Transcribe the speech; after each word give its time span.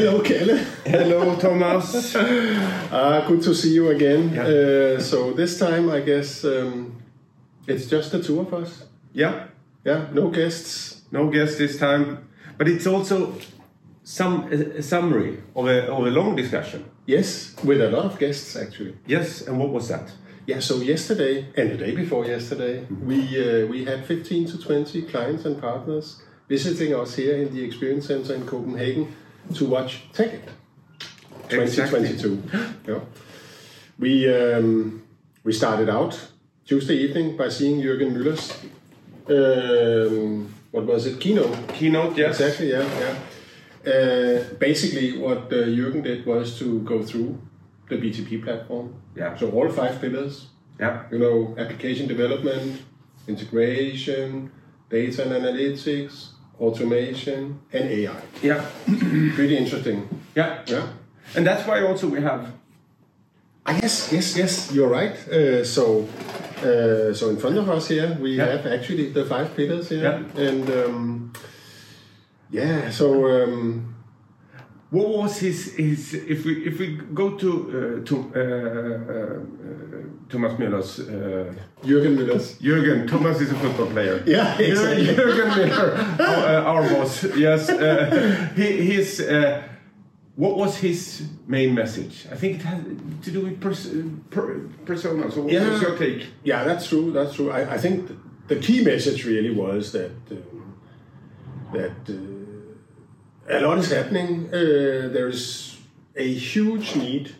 Hello, 0.00 0.20
Kelle. 0.22 0.56
Hello, 0.86 1.36
Thomas. 1.36 2.14
uh, 2.16 3.24
good 3.28 3.42
to 3.42 3.54
see 3.54 3.74
you 3.74 3.90
again. 3.90 4.32
Yeah. 4.32 4.44
Uh, 4.96 4.98
so 4.98 5.32
this 5.34 5.58
time, 5.58 5.90
I 5.90 6.00
guess 6.00 6.42
um, 6.42 7.02
it's 7.66 7.86
just 7.86 8.10
the 8.12 8.22
two 8.22 8.40
of 8.40 8.54
us. 8.54 8.84
yeah, 9.12 9.48
Yeah, 9.84 10.06
no 10.14 10.30
guests. 10.30 11.02
no 11.12 11.28
guests 11.28 11.58
this 11.58 11.76
time, 11.78 12.16
but 12.56 12.66
it's 12.66 12.86
also 12.86 13.34
some 14.02 14.48
a, 14.50 14.78
a 14.78 14.82
summary 14.82 15.42
of 15.54 15.66
a, 15.66 15.92
of 15.92 16.06
a 16.06 16.10
long 16.10 16.34
discussion. 16.34 16.82
Yes, 17.04 17.54
with 17.62 17.82
a 17.82 17.90
lot 17.90 18.06
of 18.06 18.18
guests 18.18 18.56
actually. 18.56 18.94
Yes, 19.06 19.46
and 19.46 19.58
what 19.58 19.68
was 19.68 19.88
that? 19.88 20.10
Yeah. 20.46 20.60
So 20.60 20.76
yesterday 20.76 21.44
and 21.58 21.72
the 21.72 21.76
day 21.76 21.94
before 21.94 22.24
yesterday, 22.24 22.86
we 23.04 23.18
uh, 23.36 23.66
we 23.66 23.84
had 23.84 24.06
15 24.06 24.46
to 24.46 24.56
20 24.58 25.02
clients 25.02 25.44
and 25.44 25.60
partners 25.60 26.22
visiting 26.48 26.94
us 26.94 27.16
here 27.16 27.36
in 27.36 27.52
the 27.54 27.62
Experience 27.62 28.06
Center 28.06 28.34
in 28.34 28.46
Copenhagen 28.46 29.06
to 29.54 29.64
watch 29.66 30.02
TechEd 30.12 30.42
2022. 31.48 32.42
yeah. 32.86 33.00
We 33.98 34.32
um, 34.32 35.02
we 35.44 35.52
started 35.52 35.88
out 35.88 36.18
Tuesday 36.64 36.96
evening 36.96 37.36
by 37.36 37.48
seeing 37.48 37.80
Jürgen 37.82 38.12
Müller's 38.14 38.52
um, 39.28 40.54
what 40.70 40.86
was 40.86 41.06
it 41.06 41.20
keynote 41.20 41.68
Keynote, 41.74 42.16
yes. 42.16 42.40
Exactly, 42.40 42.70
yeah, 42.70 42.86
yeah. 43.00 43.14
Uh, 43.92 44.44
basically, 44.58 45.18
what 45.18 45.52
uh, 45.52 45.66
Jürgen 45.66 46.02
did 46.02 46.26
was 46.26 46.58
to 46.58 46.80
go 46.80 47.02
through 47.02 47.40
the 47.88 47.96
BTP 47.96 48.42
platform. 48.44 48.94
Yeah. 49.16 49.36
So 49.36 49.50
all 49.50 49.68
five 49.70 50.00
pillars, 50.00 50.46
Yeah, 50.78 51.02
you 51.10 51.18
know, 51.18 51.54
application 51.58 52.06
development, 52.08 52.80
integration, 53.26 54.50
data 54.88 55.22
and 55.24 55.32
analytics, 55.32 56.28
automation, 56.60 57.58
and 57.72 57.84
AI. 57.88 58.20
yeah, 58.42 58.64
Pretty 59.34 59.56
interesting. 59.56 60.08
yeah. 60.36 60.62
Yeah. 60.66 60.86
And 61.36 61.46
that's 61.46 61.66
why 61.66 61.82
also 61.82 62.08
we 62.08 62.20
have 62.22 62.52
Ah, 63.66 63.76
yes, 63.82 64.10
yes, 64.12 64.36
yes. 64.36 64.72
You're 64.72 64.88
right. 64.88 65.14
Uh, 65.28 65.62
so, 65.64 66.08
uh, 66.62 67.12
so 67.14 67.28
in 67.30 67.36
front 67.36 67.58
of 67.58 67.68
us 67.68 67.88
here, 67.88 68.16
we 68.20 68.30
Yeah. 68.36 68.46
have 68.56 68.66
actually 68.66 69.12
the 69.12 69.24
five 69.24 69.54
pillars 69.54 69.88
here, 69.90 70.02
Yeah. 70.02 70.42
and 70.48 70.70
um, 70.70 71.32
yeah. 72.50 72.90
So. 72.90 73.26
Um, 73.26 73.89
What 74.90 75.08
was 75.08 75.38
his 75.38 75.74
his 75.76 76.14
if 76.14 76.44
we 76.44 76.52
if 76.66 76.78
we 76.80 76.98
go 77.14 77.36
to 77.36 77.48
uh, 77.48 78.04
to 78.04 78.16
uh, 78.34 78.40
uh, 78.40 80.28
Thomas 80.28 80.52
Müller's 80.58 80.98
uh, 81.00 81.52
Jürgen 81.84 82.16
Müller's. 82.16 82.56
Jürgen 82.60 83.06
Thomas 83.06 83.40
is 83.40 83.50
a 83.52 83.54
football 83.54 83.86
player. 83.86 84.22
Yeah, 84.26 84.58
exactly. 84.58 85.06
Jürgen 85.06 85.50
Müller, 85.50 86.18
our, 86.20 86.46
uh, 86.46 86.72
our 86.72 86.88
boss. 86.88 87.24
Yes, 87.36 87.68
uh, 87.68 88.48
he, 88.56 88.82
his. 88.94 89.20
Uh, 89.20 89.62
what 90.36 90.56
was 90.56 90.78
his 90.78 91.22
main 91.46 91.74
message? 91.74 92.26
I 92.32 92.36
think 92.36 92.56
it 92.56 92.62
had 92.62 92.84
to 93.22 93.30
do 93.30 93.40
with 93.42 93.60
pers- 93.60 93.94
per, 94.30 94.60
personas. 94.86 95.34
So 95.34 95.42
what 95.42 95.52
Yeah. 95.52 95.68
was 95.70 95.82
your 95.82 95.96
take? 95.98 96.26
Yeah, 96.44 96.64
that's 96.64 96.88
true. 96.88 97.12
That's 97.12 97.34
true. 97.34 97.50
I, 97.50 97.74
I 97.74 97.78
think 97.78 98.10
the 98.48 98.56
key 98.56 98.82
message 98.82 99.24
really 99.26 99.50
was 99.54 99.92
that 99.92 100.10
um, 100.30 100.74
that 101.72 101.92
uh, 102.08 102.39
a 103.48 103.60
lot 103.60 103.78
is 103.78 103.90
happening. 103.90 104.48
Uh, 104.48 105.08
there 105.12 105.28
is 105.28 105.78
a 106.16 106.32
huge 106.32 106.96
need 106.96 107.34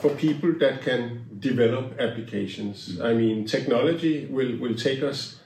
for 0.00 0.10
people 0.10 0.52
that 0.60 0.82
can 0.82 1.26
develop 1.38 1.98
applications. 1.98 3.00
I 3.00 3.14
mean, 3.14 3.46
technology 3.46 4.26
will 4.26 4.56
will 4.58 4.74
take 4.74 5.02
us 5.02 5.40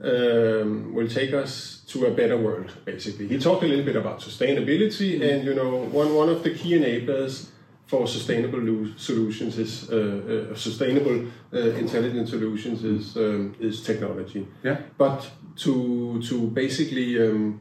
um, 0.00 0.94
will 0.94 1.08
take 1.08 1.32
us 1.32 1.82
to 1.88 2.06
a 2.06 2.10
better 2.10 2.36
world. 2.36 2.72
Basically, 2.84 3.28
he 3.28 3.38
talked 3.38 3.62
a 3.62 3.66
little 3.66 3.84
bit 3.84 3.96
about 3.96 4.20
sustainability, 4.20 5.20
and 5.20 5.44
you 5.44 5.54
know, 5.54 5.76
one 6.00 6.14
one 6.14 6.28
of 6.28 6.42
the 6.42 6.50
key 6.50 6.72
enablers 6.78 7.48
for 7.86 8.06
sustainable 8.06 8.58
lu- 8.58 8.96
solutions 8.96 9.58
is 9.58 9.90
uh, 9.90 10.50
uh, 10.52 10.54
sustainable 10.56 11.26
uh, 11.52 11.58
intelligent 11.58 12.28
solutions 12.28 12.82
is 12.84 13.16
um, 13.16 13.54
is 13.60 13.82
technology. 13.82 14.46
Yeah. 14.62 14.78
But 14.96 15.30
to 15.56 16.20
to 16.28 16.46
basically 16.48 17.20
um, 17.20 17.60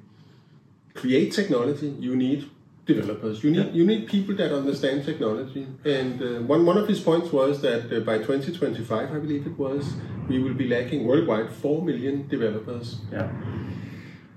create 0.94 1.34
technology, 1.34 1.90
you 2.00 2.16
need 2.16 2.50
developers. 2.86 3.44
You 3.44 3.52
need 3.52 3.74
you 3.74 3.86
need 3.86 4.08
people 4.08 4.36
that 4.36 4.52
understand 4.52 5.06
technology. 5.06 5.68
And 5.86 6.22
uh, 6.22 6.42
one 6.42 6.66
one 6.66 6.78
of 6.78 6.88
his 6.88 7.00
points 7.00 7.32
was 7.32 7.62
that 7.62 7.96
uh, 7.96 8.00
by 8.02 8.18
2025, 8.18 9.12
I 9.12 9.20
believe 9.20 9.48
it 9.48 9.58
was, 9.58 9.94
we 10.28 10.40
will 10.40 10.54
be 10.54 10.68
lacking 10.68 11.06
worldwide 11.06 11.52
four 11.52 11.82
million 11.82 12.28
developers. 12.28 13.02
Yeah. 13.12 13.30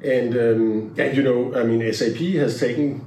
And 0.03 0.37
um, 0.37 0.94
and 0.99 1.17
you 1.17 1.22
know, 1.22 1.55
I 1.55 1.65
mean, 1.65 1.93
SAP 1.93 2.19
has 2.37 2.61
taken 2.61 3.05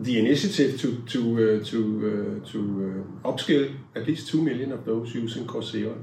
the 0.00 0.18
initiative 0.18 0.80
to 0.80 1.02
to 1.12 1.20
uh, 1.20 1.64
to 1.70 1.78
uh, 2.42 2.50
to 2.50 3.04
uh, 3.24 3.28
upskill 3.30 3.76
at 3.94 4.06
least 4.06 4.28
two 4.28 4.42
million 4.42 4.72
of 4.72 4.84
those 4.84 5.14
using 5.14 5.46
Coursera. 5.46 5.96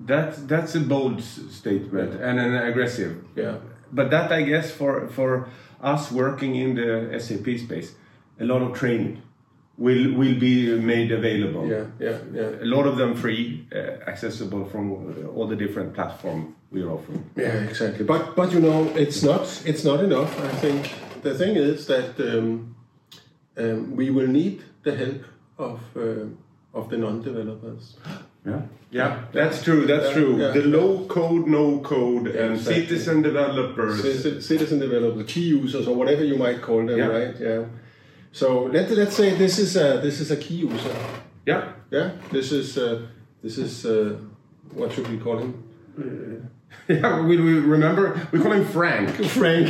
That 0.00 0.46
that's 0.46 0.74
a 0.76 0.80
bold 0.80 1.22
statement 1.22 2.14
and 2.20 2.38
an 2.38 2.54
aggressive. 2.54 3.24
Yeah. 3.34 3.56
But 3.90 4.10
that 4.10 4.30
I 4.30 4.42
guess 4.42 4.70
for 4.70 5.08
for 5.08 5.48
us 5.82 6.10
working 6.12 6.56
in 6.56 6.74
the 6.74 7.18
SAP 7.18 7.58
space, 7.58 7.94
a 8.40 8.44
lot 8.44 8.62
of 8.62 8.76
training 8.78 9.22
will 9.76 10.12
will 10.14 10.38
be 10.38 10.78
made 10.78 11.12
available. 11.12 11.66
Yeah, 11.66 11.86
yeah, 12.00 12.18
yeah. 12.34 12.50
A 12.60 12.66
lot 12.66 12.86
of 12.86 12.96
them 12.96 13.14
free, 13.14 13.66
uh, 13.72 14.10
accessible 14.10 14.64
from 14.64 14.92
uh, 14.92 15.28
all 15.28 15.46
the 15.46 15.56
different 15.56 15.94
platforms 15.94 16.54
we 16.70 16.82
are 16.82 16.90
offering. 16.90 17.24
Yeah, 17.36 17.68
exactly. 17.68 18.04
But 18.04 18.36
but 18.36 18.52
you 18.52 18.60
know, 18.60 18.84
it's 18.96 19.22
not 19.22 19.62
it's 19.64 19.84
not 19.84 20.00
enough. 20.04 20.38
I 20.40 20.48
think 20.60 20.92
the 21.22 21.34
thing 21.34 21.56
is 21.56 21.86
that 21.86 22.18
um, 22.20 22.74
um, 23.56 23.96
we 23.96 24.10
will 24.10 24.26
need 24.26 24.62
the 24.82 24.94
help 24.96 25.22
of 25.58 25.80
uh, 25.96 26.26
of 26.74 26.90
the 26.90 26.98
non-developers. 26.98 27.96
Yeah, 28.44 28.62
yeah, 28.90 29.24
that's 29.32 29.62
true. 29.62 29.86
That's 29.86 30.06
Yeah, 30.08 30.12
true. 30.14 30.40
yeah. 30.40 30.50
The 30.52 30.62
low 30.62 31.04
code, 31.06 31.46
no 31.46 31.78
code, 31.80 32.26
and 32.28 32.54
exactly. 32.54 32.86
citizen 32.86 33.22
developers. 33.22 34.00
Citizen, 34.02 34.40
citizen 34.42 34.78
developers, 34.78 35.26
key 35.32 35.48
users, 35.60 35.86
or 35.88 35.94
whatever 35.96 36.24
you 36.24 36.36
might 36.36 36.60
call 36.62 36.84
them, 36.86 36.98
Yeah. 36.98 37.06
right? 37.06 37.34
Yeah. 37.40 37.64
So 38.32 38.64
let 38.64 38.90
let's 38.90 39.16
say 39.16 39.34
this 39.36 39.58
is 39.58 39.76
a 39.76 40.00
this 40.02 40.20
is 40.20 40.30
a 40.30 40.36
key 40.36 40.56
user. 40.56 40.94
Yeah, 41.46 41.72
Yeah. 41.90 42.10
This 42.30 42.52
is 42.52 42.76
uh, 42.76 43.06
this 43.42 43.56
is 43.58 43.84
uh, 43.86 44.16
what 44.74 44.92
should 44.92 45.08
we 45.10 45.18
call 45.18 45.38
him? 45.38 45.52
yeah. 46.88 47.20
We, 47.20 47.36
we 47.40 47.52
remember 47.60 48.26
we 48.32 48.40
call 48.40 48.52
him 48.52 48.64
Frank. 48.64 49.10
Frank. 49.38 49.68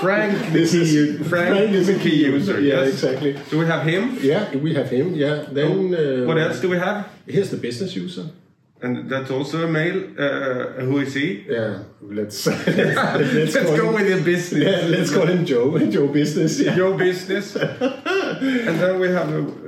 Frank, 0.00 0.32
the 0.52 0.58
This 0.58 0.72
key, 0.72 0.78
is- 0.98 1.28
Frank, 1.28 1.48
Frank 1.56 1.70
is 1.72 1.88
a 1.88 1.98
key 1.98 2.16
user, 2.26 2.60
yeah, 2.60 2.74
yes. 2.82 2.88
exactly. 2.94 3.32
Do 3.50 3.58
we 3.58 3.66
have 3.66 3.82
him? 3.86 4.18
Yeah, 4.20 4.54
we 4.56 4.74
have 4.74 4.90
him. 4.90 5.14
Yeah. 5.14 5.44
Then 5.50 5.94
uh, 5.94 6.26
What 6.26 6.38
else 6.38 6.60
do 6.60 6.68
we 6.68 6.78
have? 6.78 7.08
Here's 7.26 7.50
the 7.50 7.56
business 7.56 7.96
user. 7.96 8.26
And 8.82 9.08
that's 9.08 9.30
also 9.30 9.64
a 9.64 9.68
male. 9.68 9.98
Uh, 10.18 10.84
who 10.84 10.98
is 10.98 11.14
he? 11.14 11.46
Yeah, 11.48 11.78
let's 12.02 12.46
let's, 12.46 12.66
Let's, 12.66 13.56
call 13.56 13.76
go 13.76 13.88
him, 13.88 13.94
with 13.94 14.08
the 14.18 14.22
business. 14.22 14.62
yeah, 14.62 14.86
let's 14.98 15.10
call 15.14 15.26
him 15.26 15.46
Joe. 15.46 15.78
Joe 15.90 16.08
Business. 16.08 16.60
Yeah. 16.60 16.76
Your 16.76 16.94
business. 16.96 17.56
and 17.56 18.74
then 18.80 19.00
we 19.00 19.08
have. 19.08 19.30
A, 19.32 19.38
Uh, 19.40 19.65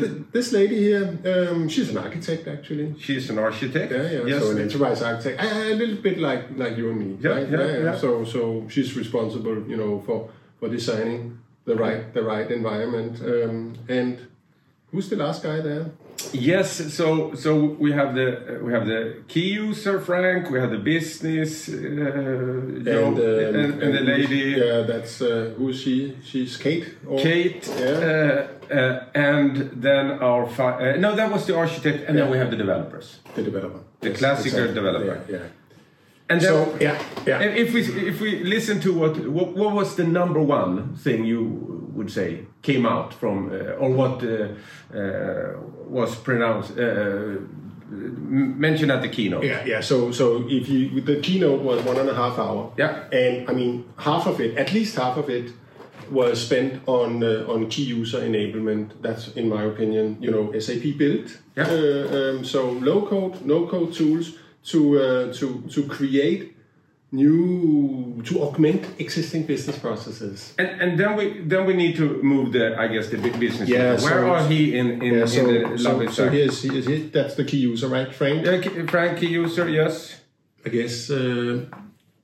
th- 0.00 0.12
this 0.32 0.52
lady 0.52 0.78
here, 0.78 1.18
um, 1.32 1.68
she's 1.68 1.90
an 1.90 1.98
architect 1.98 2.46
actually. 2.48 2.94
she's 2.98 3.30
an 3.30 3.38
architect. 3.38 3.92
Yeah, 3.92 4.10
yeah. 4.10 4.24
Yes. 4.26 4.42
So 4.42 4.50
an 4.50 4.60
enterprise 4.60 5.02
architect, 5.02 5.40
a, 5.42 5.72
a 5.72 5.74
little 5.74 5.96
bit 5.96 6.18
like 6.18 6.42
like 6.56 6.76
you 6.76 6.90
and 6.90 6.98
me. 6.98 7.18
Yeah, 7.20 7.30
right? 7.30 7.48
yeah, 7.50 7.78
yeah. 7.86 7.96
So 7.96 8.24
so 8.24 8.66
she's 8.68 8.96
responsible, 8.96 9.56
you 9.68 9.76
know, 9.76 10.00
for 10.06 10.30
for 10.58 10.68
designing 10.68 11.38
the 11.64 11.76
right 11.76 12.12
the 12.14 12.22
right 12.22 12.50
environment. 12.50 13.20
Um, 13.20 13.74
and 13.88 14.18
who's 14.90 15.08
the 15.08 15.16
last 15.16 15.42
guy 15.42 15.60
there? 15.60 15.86
Yes, 16.32 16.92
so 16.94 17.34
so 17.34 17.50
we 17.78 17.92
have 17.92 18.14
the 18.14 18.28
uh, 18.58 18.64
we 18.64 18.72
have 18.72 18.86
the 18.86 19.00
key 19.28 19.48
user 19.66 20.00
Frank, 20.00 20.50
we 20.50 20.58
have 20.60 20.70
the 20.70 20.78
business 20.78 21.68
uh, 21.68 21.72
Joe, 22.84 23.08
um, 23.08 23.56
and, 23.56 23.82
and 23.82 23.94
the 23.98 24.04
lady 24.14 24.44
Yeah, 24.58 24.82
that's 24.82 25.20
uh, 25.22 25.54
who's 25.56 25.80
she? 25.80 26.16
She's 26.22 26.56
Kate. 26.56 26.86
Or, 27.06 27.18
Kate, 27.18 27.62
Yeah. 27.78 28.48
uh, 28.70 28.74
uh, 28.74 29.04
and 29.14 29.70
then 29.82 30.10
our 30.20 30.44
uh, 30.44 30.96
no, 30.96 31.14
that 31.16 31.30
was 31.32 31.46
the 31.46 31.56
architect, 31.56 32.08
and 32.08 32.18
then 32.18 32.30
we 32.30 32.38
have 32.38 32.50
the 32.50 32.56
developers. 32.56 33.18
the 33.34 33.42
developer. 33.42 33.80
The 34.00 34.10
classical 34.10 34.66
developer. 34.74 35.20
Yeah, 35.28 35.38
yeah. 35.38 35.46
And 36.30 36.40
then, 36.40 36.48
So 36.52 36.76
yeah, 36.80 36.96
yeah. 37.26 37.40
If 37.42 37.72
we 37.74 37.80
if 38.08 38.20
we 38.20 38.44
listen 38.44 38.80
to 38.80 38.92
what, 38.92 39.16
what 39.26 39.48
what 39.56 39.72
was 39.74 39.94
the 39.96 40.04
number 40.04 40.40
one 40.40 40.94
thing 41.04 41.24
you 41.24 41.79
would 41.92 42.10
say 42.10 42.46
came 42.62 42.86
out 42.86 43.14
from 43.14 43.50
uh, 43.50 43.82
or 43.82 43.90
what 43.90 44.22
uh, 44.22 44.48
uh, 44.96 45.58
was 45.88 46.16
pronounced 46.16 46.78
uh, 46.78 47.36
mentioned 47.90 48.92
at 48.92 49.02
the 49.02 49.08
keynote? 49.08 49.44
Yeah, 49.44 49.64
yeah. 49.64 49.80
So, 49.80 50.12
so 50.12 50.44
if 50.48 50.68
you 50.68 51.00
the 51.00 51.20
keynote 51.20 51.62
was 51.62 51.82
one 51.84 51.98
and 51.98 52.08
a 52.08 52.14
half 52.14 52.38
hour. 52.38 52.72
Yeah. 52.76 53.08
And 53.10 53.48
I 53.48 53.52
mean, 53.52 53.84
half 53.98 54.26
of 54.26 54.40
it, 54.40 54.56
at 54.56 54.72
least 54.72 54.96
half 54.96 55.16
of 55.16 55.28
it, 55.28 55.52
was 56.10 56.44
spent 56.44 56.82
on 56.86 57.22
uh, 57.22 57.44
on 57.48 57.68
key 57.68 57.84
user 57.84 58.20
enablement. 58.20 58.90
That's, 59.00 59.28
in 59.34 59.48
my 59.48 59.64
opinion, 59.64 60.18
you 60.20 60.30
know, 60.30 60.58
SAP 60.58 60.98
Build. 60.98 61.38
Yeah. 61.56 61.64
Uh, 61.64 62.16
um, 62.16 62.44
so 62.44 62.70
low 62.70 63.06
code, 63.06 63.44
no 63.44 63.66
code 63.66 63.92
tools 63.92 64.36
to 64.64 65.00
uh, 65.00 65.32
to 65.34 65.62
to 65.70 65.86
create 65.86 66.56
new 67.12 68.22
to 68.24 68.42
augment 68.42 68.86
existing 69.00 69.44
business 69.46 69.78
processes. 69.78 70.54
And, 70.58 70.68
and 70.80 70.98
then 71.00 71.16
we 71.16 71.40
then 71.40 71.66
we 71.66 71.74
need 71.74 71.96
to 71.96 72.22
move 72.22 72.52
the 72.52 72.76
I 72.78 72.86
guess 72.88 73.08
the 73.10 73.18
big 73.18 73.38
business. 73.40 73.68
Yeah, 73.68 73.90
Where 73.90 73.98
so- 73.98 74.30
are 74.30 74.46
he 74.48 74.76
in 74.78 75.02
in, 75.02 75.14
Yeah, 75.14 75.26
so, 75.26 75.40
in 75.48 75.72
the 75.72 75.78
so, 75.78 75.98
so 76.06 76.10
circle? 76.12 76.32
here's, 76.36 76.62
here's, 76.62 76.86
here- 76.86 77.10
that's 77.12 77.34
the 77.34 77.44
key 77.44 77.58
user, 77.58 77.88
right, 77.88 78.12
Frank? 78.14 78.46
Yeah, 78.46 78.86
Frank, 78.86 79.18
key 79.20 79.28
user, 79.42 79.68
yes. 79.68 80.20
I 80.64 80.68
guess 80.68 81.10
uh, 81.10 81.64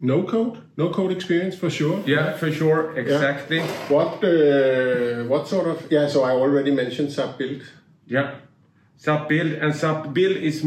no 0.01 0.23
code, 0.25 0.59
no 0.77 0.91
code 0.91 1.11
experience 1.13 1.57
for 1.57 1.71
sure. 1.71 2.03
Yeah, 2.07 2.33
for 2.37 2.53
sure, 2.53 2.97
exactly. 2.99 3.61
What 3.89 4.23
uh, 4.23 5.25
what 5.33 5.49
sort 5.49 5.67
of 5.69 5.91
yeah? 5.91 6.07
So 6.09 6.23
I 6.23 6.33
already 6.33 6.71
mentioned 6.71 7.11
SAP 7.13 7.39
Build. 7.39 7.63
Yeah. 8.07 8.35
SAP 8.99 9.29
Build 9.29 9.53
and 9.63 9.75
SAP 9.75 10.13
Build 10.13 10.37
is 10.37 10.63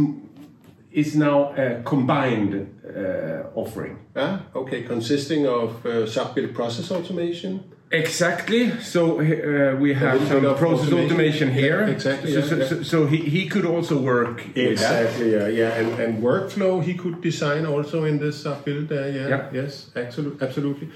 is 0.92 1.16
now 1.16 1.54
a 1.56 1.82
combined 1.84 2.54
uh, 2.86 3.44
offering. 3.56 4.00
Ah, 4.16 4.42
okay, 4.56 4.84
consisting 4.84 5.46
of 5.48 5.86
uh, 5.86 6.08
SAP 6.08 6.36
Build 6.36 6.54
process 6.56 6.92
automation. 6.92 7.64
Exactly. 7.92 8.80
So 8.82 9.20
uh, 9.20 9.76
we 9.80 9.94
have 9.96 10.20
some 10.28 10.42
process 10.56 10.88
automation, 10.88 11.06
automation. 11.06 11.52
here. 11.52 11.88
Yeah, 11.88 11.94
exactly, 11.94 12.34
So, 12.34 12.40
yeah, 12.40 12.46
so, 12.46 12.56
yeah. 12.58 12.68
so, 12.68 12.84
so 12.84 13.06
he, 13.08 13.18
he 13.18 13.48
could 13.48 13.66
also 13.66 13.98
work. 14.00 14.46
Exactly. 14.56 15.32
Yeah, 15.32 15.48
yeah, 15.48 15.74
and, 15.74 16.00
and 16.00 16.24
workflow 16.24 16.84
he 16.84 16.94
could 16.94 17.22
design 17.22 17.66
also 17.66 18.06
in 18.06 18.20
this 18.20 18.44
SAP 18.44 18.66
Build. 18.66 18.92
Uh, 18.92 18.96
yeah, 19.06 19.28
Yeah. 19.28 19.50
Yes, 19.52 19.90
absolutely, 19.96 20.48
absolutely. 20.48 20.90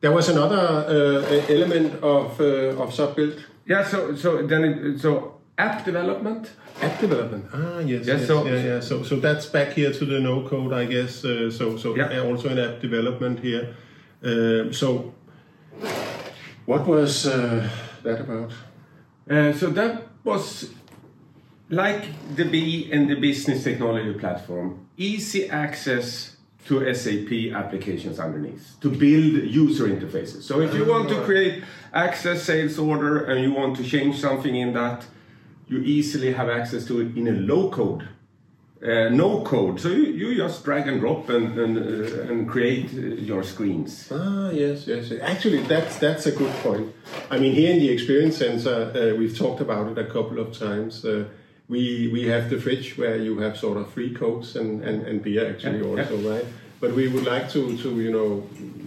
There 0.00 0.12
was 0.12 0.28
another 0.28 0.56
uh, 0.58 1.52
element 1.52 1.94
of 2.02 2.40
uh, 2.40 2.82
of 2.82 2.94
SAP 2.94 3.16
Build. 3.16 3.44
Yeah. 3.66 3.84
So 3.84 4.14
so 4.14 4.46
then 4.46 4.64
it, 4.64 5.00
so 5.00 5.37
app 5.58 5.84
development. 5.84 6.50
App 6.80 7.00
development. 7.00 7.44
Ah, 7.52 7.80
yes, 7.80 8.06
Yeah, 8.06 8.16
yes, 8.16 8.26
so- 8.26 8.46
yeah, 8.46 8.64
yeah. 8.64 8.80
So, 8.80 9.02
so 9.02 9.16
that's 9.16 9.46
back 9.46 9.72
here 9.72 9.92
to 9.92 10.04
the 10.04 10.20
no 10.20 10.48
code, 10.48 10.72
I 10.72 10.84
guess. 10.86 11.24
Uh, 11.24 11.50
so, 11.50 11.76
so 11.76 11.96
Yeah. 11.96 12.20
also 12.20 12.48
in 12.48 12.58
app 12.58 12.80
development 12.80 13.40
here. 13.40 13.74
Um, 14.22 14.72
so, 14.72 15.12
what 16.66 16.86
was 16.86 17.26
uh, 17.26 17.68
that 18.02 18.20
about? 18.20 18.52
Uh, 19.30 19.52
so 19.52 19.70
that 19.70 20.06
was 20.24 20.70
like 21.70 22.04
the 22.36 22.44
B 22.44 22.90
and 22.92 23.08
the 23.10 23.14
business 23.16 23.64
technology 23.64 24.14
platform, 24.18 24.86
easy 24.96 25.48
access 25.50 26.36
to 26.66 26.92
SAP 26.94 27.52
applications 27.54 28.18
underneath 28.20 28.76
to 28.80 28.90
build 28.90 29.44
user 29.44 29.86
interfaces. 29.88 30.42
So 30.42 30.60
if 30.60 30.74
you 30.74 30.84
want 30.84 31.08
to 31.08 31.20
create 31.22 31.62
access 31.94 32.42
sales 32.42 32.78
order 32.78 33.24
and 33.24 33.42
you 33.42 33.52
want 33.54 33.76
to 33.78 33.84
change 33.84 34.20
something 34.20 34.54
in 34.54 34.72
that, 34.74 35.04
you 35.68 35.78
easily 35.80 36.32
have 36.32 36.48
access 36.48 36.84
to 36.86 37.00
it 37.00 37.16
in 37.16 37.28
a 37.28 37.32
low 37.32 37.70
code. 37.70 38.08
Uh, 38.80 39.08
no 39.08 39.42
code, 39.42 39.80
so 39.80 39.88
you, 39.88 40.04
you 40.04 40.36
just 40.36 40.64
drag 40.64 40.86
and 40.86 41.00
drop 41.00 41.28
and 41.30 41.58
and, 41.58 41.76
uh, 41.76 42.32
and 42.32 42.48
create 42.48 42.86
uh, 42.94 43.00
your 43.30 43.42
screens. 43.42 44.08
Ah, 44.12 44.50
yes, 44.50 44.86
yes. 44.86 45.12
Actually, 45.20 45.62
that's 45.62 45.98
that's 45.98 46.26
a 46.26 46.30
good 46.32 46.52
point. 46.62 46.94
I 47.28 47.38
mean, 47.40 47.54
here 47.54 47.72
in 47.72 47.80
the 47.80 47.88
Experience 47.88 48.36
Center, 48.36 48.92
uh, 48.94 49.18
we've 49.18 49.36
talked 49.36 49.60
about 49.60 49.90
it 49.90 49.98
a 49.98 50.04
couple 50.06 50.38
of 50.38 50.56
times. 50.56 51.04
Uh, 51.04 51.24
we 51.68 52.08
we 52.12 52.28
have 52.28 52.50
the 52.50 52.58
fridge 52.60 52.96
where 52.96 53.16
you 53.16 53.40
have 53.40 53.56
sort 53.56 53.78
of 53.78 53.90
free 53.92 54.14
cokes 54.14 54.54
and, 54.54 54.82
and, 54.84 55.06
and 55.06 55.22
beer 55.22 55.50
actually 55.50 55.80
Yeah, 55.80 56.02
also, 56.02 56.16
right? 56.18 56.46
But 56.80 56.94
we 56.94 57.08
would 57.08 57.24
like 57.26 57.50
to 57.52 57.76
to 57.82 57.88
you 58.00 58.10
know 58.12 58.42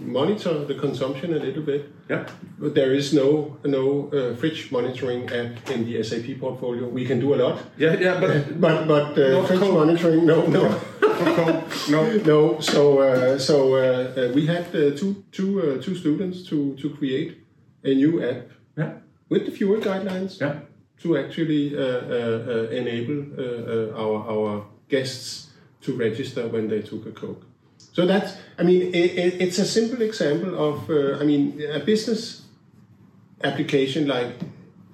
monitor 0.05 0.65
the 0.65 0.75
consumption 0.75 1.33
a 1.33 1.39
little 1.39 1.63
bit. 1.63 1.81
Yeah. 2.09 2.25
But 2.59 2.73
there 2.75 2.93
is 2.93 3.13
no 3.13 3.57
no 3.65 4.09
uh, 4.13 4.35
fridge 4.39 4.71
monitoring 4.71 5.23
app 5.29 5.69
in 5.71 5.85
the 5.85 6.03
SAP 6.03 6.39
portfolio. 6.39 6.87
We 6.87 7.05
can 7.05 7.19
do 7.19 7.33
a 7.33 7.37
lot, 7.43 7.57
Yeah, 7.77 7.99
yeah, 7.99 8.19
but 8.19 8.59
but 8.61 8.87
but 8.87 9.17
uh, 9.17 9.43
fridge 9.43 9.59
code. 9.59 9.73
monitoring, 9.73 10.25
no, 10.25 10.45
no. 10.47 10.63
no. 11.89 12.17
No, 12.25 12.59
so 12.59 12.99
uh, 12.99 13.37
so 13.39 13.75
uh, 13.75 13.79
uh, 13.81 14.31
we 14.33 14.45
had 14.47 14.65
uh, 14.75 14.91
two 14.95 15.23
two 15.31 15.59
uh, 15.61 15.81
two 15.81 15.95
students 15.95 16.43
to 16.49 16.75
to 16.81 16.89
create 16.89 17.37
a 17.83 17.93
new 17.93 18.23
app 18.23 18.47
Yeah, 18.77 18.91
with 19.29 19.45
the 19.45 19.51
Fiori 19.51 19.81
guidelines 19.81 20.39
yeah. 20.39 20.53
to 21.03 21.17
actually 21.17 21.75
uh, 21.75 21.81
uh, 21.81 22.13
uh, 22.47 22.69
enable 22.71 23.19
uh, 23.37 23.43
uh, 23.43 24.01
our 24.03 24.17
our 24.33 24.65
guests 24.89 25.49
to 25.81 25.91
register 25.97 26.47
when 26.47 26.67
they 26.69 26.81
took 26.81 27.05
a 27.05 27.11
coke. 27.11 27.43
So 27.93 28.05
that's 28.05 28.37
I 28.57 28.63
mean 28.63 28.93
it, 28.93 29.11
it, 29.17 29.41
it's 29.41 29.59
a 29.59 29.65
simple 29.65 30.01
example 30.01 30.55
of 30.57 30.89
uh, 30.89 31.19
I 31.19 31.23
mean 31.23 31.61
a 31.71 31.79
business 31.79 32.43
application 33.43 34.07
like 34.07 34.35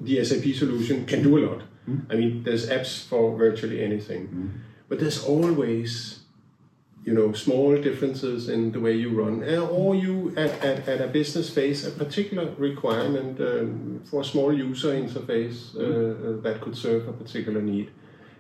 the 0.02 0.24
SAP 0.24 0.56
solution 0.56 1.06
can 1.06 1.24
do 1.24 1.38
a 1.38 1.42
lot. 1.48 1.62
I 2.10 2.16
mean 2.16 2.44
there's 2.44 2.70
apps 2.70 3.04
for 3.04 3.38
virtually 3.38 3.84
anything, 3.84 4.62
but 4.90 5.00
there's 5.00 5.24
always 5.24 6.20
you 7.08 7.14
know 7.14 7.32
small 7.32 7.82
differences 7.82 8.50
in 8.50 8.74
the 8.74 8.80
way 8.82 8.92
you 8.92 9.10
run 9.10 9.42
uh, 9.42 9.66
or 9.66 9.96
you 9.96 10.34
at, 10.36 10.52
at, 10.62 10.90
at 10.90 11.00
a 11.00 11.08
business 11.08 11.50
face 11.50 11.88
a 11.88 11.92
particular 11.92 12.54
requirement 12.58 13.40
um, 13.40 14.02
for 14.04 14.22
a 14.22 14.26
small 14.26 14.52
user 14.52 14.94
interface 14.94 15.74
uh, 15.76 15.80
uh, 15.80 16.42
that 16.42 16.60
could 16.60 16.76
serve 16.76 17.08
a 17.08 17.14
particular 17.14 17.62
need 17.62 17.90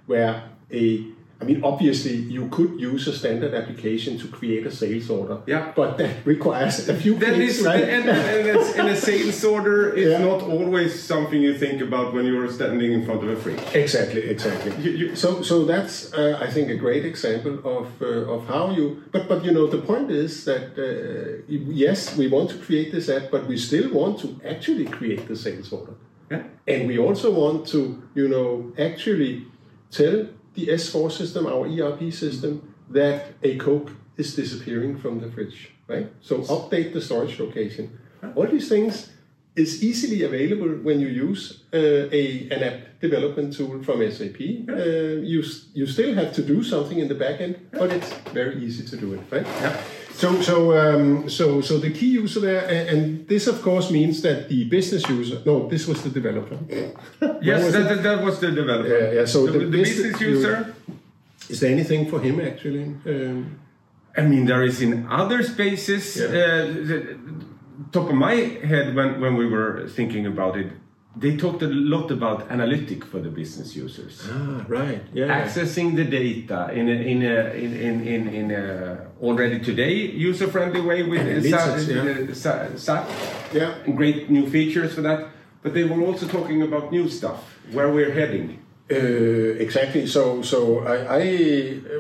where 0.06 0.50
a 0.70 1.06
I 1.40 1.44
mean, 1.46 1.64
obviously, 1.64 2.16
you 2.16 2.48
could 2.50 2.80
use 2.80 3.08
a 3.08 3.14
standard 3.14 3.54
application 3.54 4.18
to 4.18 4.28
create 4.28 4.66
a 4.66 4.72
sales 4.72 5.08
order. 5.10 5.38
Yeah. 5.46 5.72
But 5.76 5.98
that 6.00 6.26
requires 6.26 6.90
a 6.90 6.96
few 6.96 7.14
That 7.20 7.36
clicks, 7.36 7.60
is, 7.60 7.66
right? 7.66 7.84
and, 7.84 8.10
and, 8.10 8.48
it's, 8.48 8.76
and 8.76 8.90
a 8.90 8.96
sales 8.96 9.44
order 9.46 9.94
is 9.94 10.08
Yeah. 10.10 10.18
not 10.26 10.42
always 10.42 10.92
something 11.00 11.40
you 11.40 11.56
think 11.56 11.80
about 11.82 12.12
when 12.16 12.26
you're 12.26 12.52
standing 12.52 12.92
in 12.92 13.06
front 13.06 13.22
of 13.24 13.30
a 13.30 13.36
fridge. 13.36 13.62
Exactly, 13.76 14.22
exactly. 14.24 14.72
You- 14.84 14.98
you- 15.00 15.16
so, 15.16 15.44
so 15.44 15.64
that's 15.66 16.12
uh, 16.14 16.40
I 16.42 16.48
think 16.50 16.70
a 16.72 16.76
great 16.76 17.06
example 17.06 17.56
of 17.78 17.86
uh, 18.02 18.34
of 18.36 18.48
how 18.48 18.72
you. 18.72 18.86
But 19.12 19.28
but 19.30 19.46
you 19.46 19.52
know 19.52 19.68
the 19.68 19.82
point 19.92 20.10
is 20.10 20.44
that 20.46 20.66
uh, 20.78 21.44
yes, 21.86 22.18
we 22.18 22.28
want 22.36 22.50
to 22.50 22.58
create 22.66 22.92
this 22.92 23.10
app, 23.10 23.30
but 23.32 23.46
we 23.48 23.58
still 23.58 23.88
want 23.94 24.20
to 24.24 24.28
actually 24.54 24.86
create 24.86 25.28
the 25.28 25.36
sales 25.36 25.72
order, 25.72 25.94
Yeah. 26.32 26.44
and 26.74 26.88
we 26.88 26.98
also 26.98 27.30
want 27.32 27.68
to 27.74 27.80
you 28.16 28.28
know 28.28 28.72
actually 28.90 29.46
tell 29.92 30.18
the 30.58 30.68
S4 30.68 31.12
system, 31.12 31.46
our 31.46 31.66
ERP 31.68 32.12
system, 32.12 32.74
that 32.90 33.34
a 33.44 33.58
Coke 33.58 33.92
is 34.18 34.36
disappearing 34.36 34.98
from 34.98 35.20
the 35.20 35.30
fridge, 35.32 35.72
right? 35.88 36.08
So 36.22 36.40
update 36.56 36.94
the 36.94 37.02
storage 37.02 37.40
location. 37.40 38.00
All 38.36 38.48
these 38.48 38.68
things 38.68 39.12
is 39.56 39.84
easily 39.84 40.24
available 40.24 40.70
when 40.88 41.00
you 41.00 41.08
use 41.08 41.64
uh, 41.74 42.10
a 42.22 42.48
an 42.56 42.62
app 42.70 43.00
development 43.00 43.54
tool 43.58 43.84
from 43.84 43.98
SAP. 44.12 44.40
Uh, 44.42 45.22
you 45.34 45.44
you 45.80 45.86
still 45.86 46.14
have 46.16 46.32
to 46.34 46.42
do 46.42 46.64
something 46.64 46.98
in 47.04 47.08
the 47.08 47.20
backend, 47.24 47.56
but 47.72 47.94
it's 47.94 48.12
very 48.40 48.58
easy 48.66 48.84
to 48.92 48.96
do 48.98 49.14
it, 49.14 49.22
right? 49.32 49.48
Yeah. 49.62 49.78
So 50.18 50.42
so 50.42 50.58
um, 50.74 51.30
so 51.30 51.62
so 51.62 51.78
the 51.78 51.92
key 51.92 52.12
user 52.22 52.40
there, 52.40 52.64
and, 52.68 52.90
and 52.90 53.28
this 53.28 53.46
of 53.46 53.62
course 53.62 53.92
means 53.92 54.22
that 54.24 54.50
the 54.50 54.64
business 54.66 55.08
user. 55.08 55.42
No, 55.46 55.68
this 55.68 55.88
was 55.88 56.02
the 56.02 56.10
developer. 56.10 56.58
Yes, 57.42 57.64
was 57.64 57.74
that, 57.74 57.90
that, 57.90 58.04
that 58.04 58.24
was 58.24 58.40
the 58.40 58.52
developer. 58.52 58.98
Yeah, 58.98 59.20
yeah, 59.20 59.26
so 59.26 59.46
the, 59.46 59.52
the 59.52 59.60
the 59.60 59.78
business 59.78 60.14
business 60.14 60.22
user. 60.22 60.76
Is 61.50 61.60
there 61.60 61.72
anything 61.72 62.10
for 62.10 62.20
him 62.20 62.42
actually? 62.42 62.86
Um, 63.06 63.60
I 64.18 64.22
mean, 64.22 64.46
there 64.46 64.64
is 64.64 64.82
in 64.82 65.06
other 65.08 65.44
spaces. 65.44 66.18
Yeah. 66.18 66.26
Uh, 66.26 66.66
the, 66.90 67.18
top 67.92 68.10
of 68.10 68.16
my 68.16 68.34
head, 68.34 68.96
when, 68.96 69.22
when 69.22 69.36
we 69.36 69.46
were 69.46 69.88
thinking 69.88 70.26
about 70.26 70.58
it, 70.58 70.72
they 71.20 71.36
talked 71.38 71.62
a 71.64 71.68
lot 71.68 72.12
about 72.12 72.50
analytic 72.52 73.04
for 73.06 73.20
the 73.20 73.30
business 73.30 73.76
users. 73.76 74.22
ah, 74.30 74.66
right. 74.68 75.02
Yeah. 75.14 75.28
accessing 75.42 75.96
the 75.96 76.06
data 76.06 76.60
in 76.74 76.86
a, 76.90 76.98
in 77.14 77.20
a, 77.24 77.36
in 77.64 77.72
in 77.88 77.96
in, 78.14 78.28
in 78.40 78.52
a 78.52 78.64
already 79.22 79.60
today 79.60 79.94
user 80.30 80.48
friendly 80.48 80.82
way 80.82 81.04
with 81.04 81.24
SAP, 81.44 81.88
yeah. 81.88 82.52
uh, 82.52 82.78
SAP 82.78 83.06
Yeah. 83.54 83.74
great 83.96 84.30
new 84.30 84.46
features 84.50 84.94
for 84.94 85.02
that. 85.02 85.20
But 85.64 85.74
they 85.74 85.84
were 85.84 86.02
also 86.10 86.28
talking 86.28 86.62
about 86.62 86.92
new 86.92 87.10
stuff, 87.10 87.40
where 87.76 87.90
we're 87.92 88.14
heading. 88.14 88.48
Uh, 88.90 88.96
exactly. 89.66 90.08
So, 90.08 90.42
so 90.42 90.60
I, 90.94 90.98
I 91.20 91.24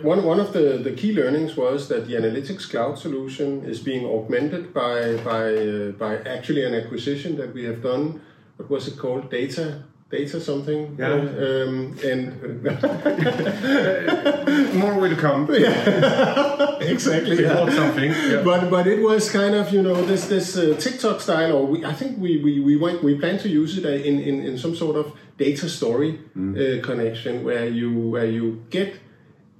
one 0.03 0.23
one 0.23 0.39
of 0.39 0.53
the, 0.53 0.65
the 0.87 0.93
key 0.93 1.11
learnings 1.11 1.57
was 1.57 1.87
that 1.89 2.07
the 2.07 2.13
analytics 2.15 2.69
cloud 2.71 2.97
solution 2.97 3.65
is 3.65 3.79
being 3.81 4.05
augmented 4.05 4.73
by 4.73 5.17
by 5.31 5.43
uh, 5.53 5.91
by 6.03 6.11
actually 6.35 6.63
an 6.63 6.73
acquisition 6.81 7.35
that 7.37 7.53
we 7.53 7.65
have 7.65 7.81
done. 7.81 8.21
What 8.57 8.69
was 8.69 8.87
it 8.87 8.97
called? 8.97 9.29
Data 9.29 9.83
data 10.09 10.39
something. 10.39 10.95
Yeah. 10.97 11.09
Uh, 11.09 11.65
um, 11.67 11.97
and 12.03 12.63
More 14.75 14.99
will 14.99 15.15
come. 15.15 15.47
Yeah. 15.53 16.77
exactly. 16.79 17.43
Bought 17.43 17.71
something. 17.71 18.11
Yeah. 18.11 18.41
But 18.43 18.69
but 18.69 18.87
it 18.87 19.01
was 19.01 19.29
kind 19.29 19.55
of 19.55 19.73
you 19.73 19.81
know 19.81 20.01
this 20.05 20.27
this 20.27 20.57
uh, 20.57 20.75
TikTok 20.79 21.21
style, 21.21 21.53
or 21.53 21.65
we, 21.65 21.85
I 21.85 21.93
think 21.93 22.19
we 22.19 22.37
we 22.37 22.59
we 22.59 22.75
went 22.77 23.03
we 23.03 23.15
plan 23.15 23.37
to 23.39 23.49
use 23.49 23.77
it 23.77 23.85
uh, 23.85 23.89
in 23.89 24.19
in, 24.19 24.43
in 24.43 24.57
some 24.57 24.75
sort 24.75 24.95
of 24.95 25.13
data 25.37 25.69
story 25.69 26.19
uh, 26.35 26.81
connection 26.81 27.43
where 27.43 27.67
you 27.67 27.91
where 28.11 28.25
you 28.25 28.63
get 28.69 28.95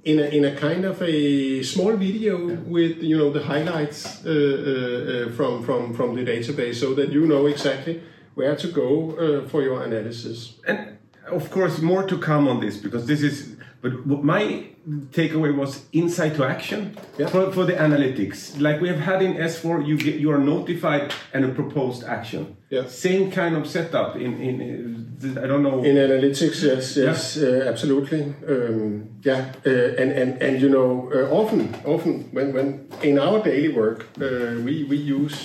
in 0.04 0.18
a 0.18 0.24
in 0.24 0.44
a 0.44 0.54
kind 0.54 0.84
of 0.84 1.00
a 1.02 1.62
small 1.62 1.96
video 1.96 2.54
with 2.66 3.02
you 3.02 3.16
know 3.18 3.30
the 3.30 3.42
highlights 3.42 4.24
uh, 4.24 4.30
uh, 4.30 4.32
uh, 4.32 5.28
from 5.36 5.62
from 5.62 5.94
from 5.94 6.14
the 6.14 6.24
database, 6.24 6.76
so 6.76 6.94
that 6.94 7.12
you 7.12 7.26
know 7.26 7.46
exactly 7.46 8.00
where 8.38 8.56
to 8.56 8.68
go 8.68 8.88
uh, 9.16 9.48
for 9.50 9.60
your 9.62 9.78
analysis. 9.88 10.38
And 10.68 10.78
of 11.38 11.50
course, 11.50 11.74
more 11.82 12.04
to 12.12 12.16
come 12.18 12.48
on 12.52 12.60
this 12.60 12.76
because 12.84 13.04
this 13.06 13.22
is 13.22 13.36
But 13.80 13.92
what 14.10 14.22
my 14.24 14.42
takeaway 15.18 15.52
was 15.62 15.72
insight 15.92 16.34
to 16.36 16.42
action 16.44 16.80
Yeah. 17.18 17.30
for, 17.32 17.52
for 17.52 17.64
the 17.70 17.76
analytics. 17.86 18.38
Like 18.66 18.76
we 18.84 18.88
have 18.88 19.02
had 19.10 19.22
in 19.22 19.32
S4, 19.52 19.86
you 19.90 19.96
get 20.06 20.14
you 20.22 20.30
are 20.34 20.42
notified 20.54 21.14
and 21.34 21.44
a 21.44 21.48
proposed 21.60 22.02
action. 22.16 22.42
Yeah. 22.70 22.88
Same 22.88 23.24
kind 23.30 23.54
of 23.58 23.66
setup 23.66 24.10
in 24.16 24.32
in 24.48 24.58
I 25.44 25.46
don't 25.50 25.62
know. 25.68 25.76
In 25.90 25.96
analytics, 25.96 26.62
yes, 26.70 26.96
yes, 26.96 27.36
uh, 27.36 27.70
absolutely. 27.72 28.22
Um, 28.52 29.08
yeah, 29.28 29.40
uh, 29.66 30.00
and 30.02 30.10
and 30.20 30.30
and 30.46 30.54
you 30.62 30.68
know, 30.76 30.88
uh, 31.16 31.40
often, 31.40 31.62
often 31.94 32.14
when 32.36 32.52
when 32.56 32.66
in 33.02 33.18
our 33.18 33.38
daily 33.48 33.68
work, 33.80 33.98
uh, 34.20 34.26
we 34.66 34.74
we 34.90 34.96
use 35.20 35.36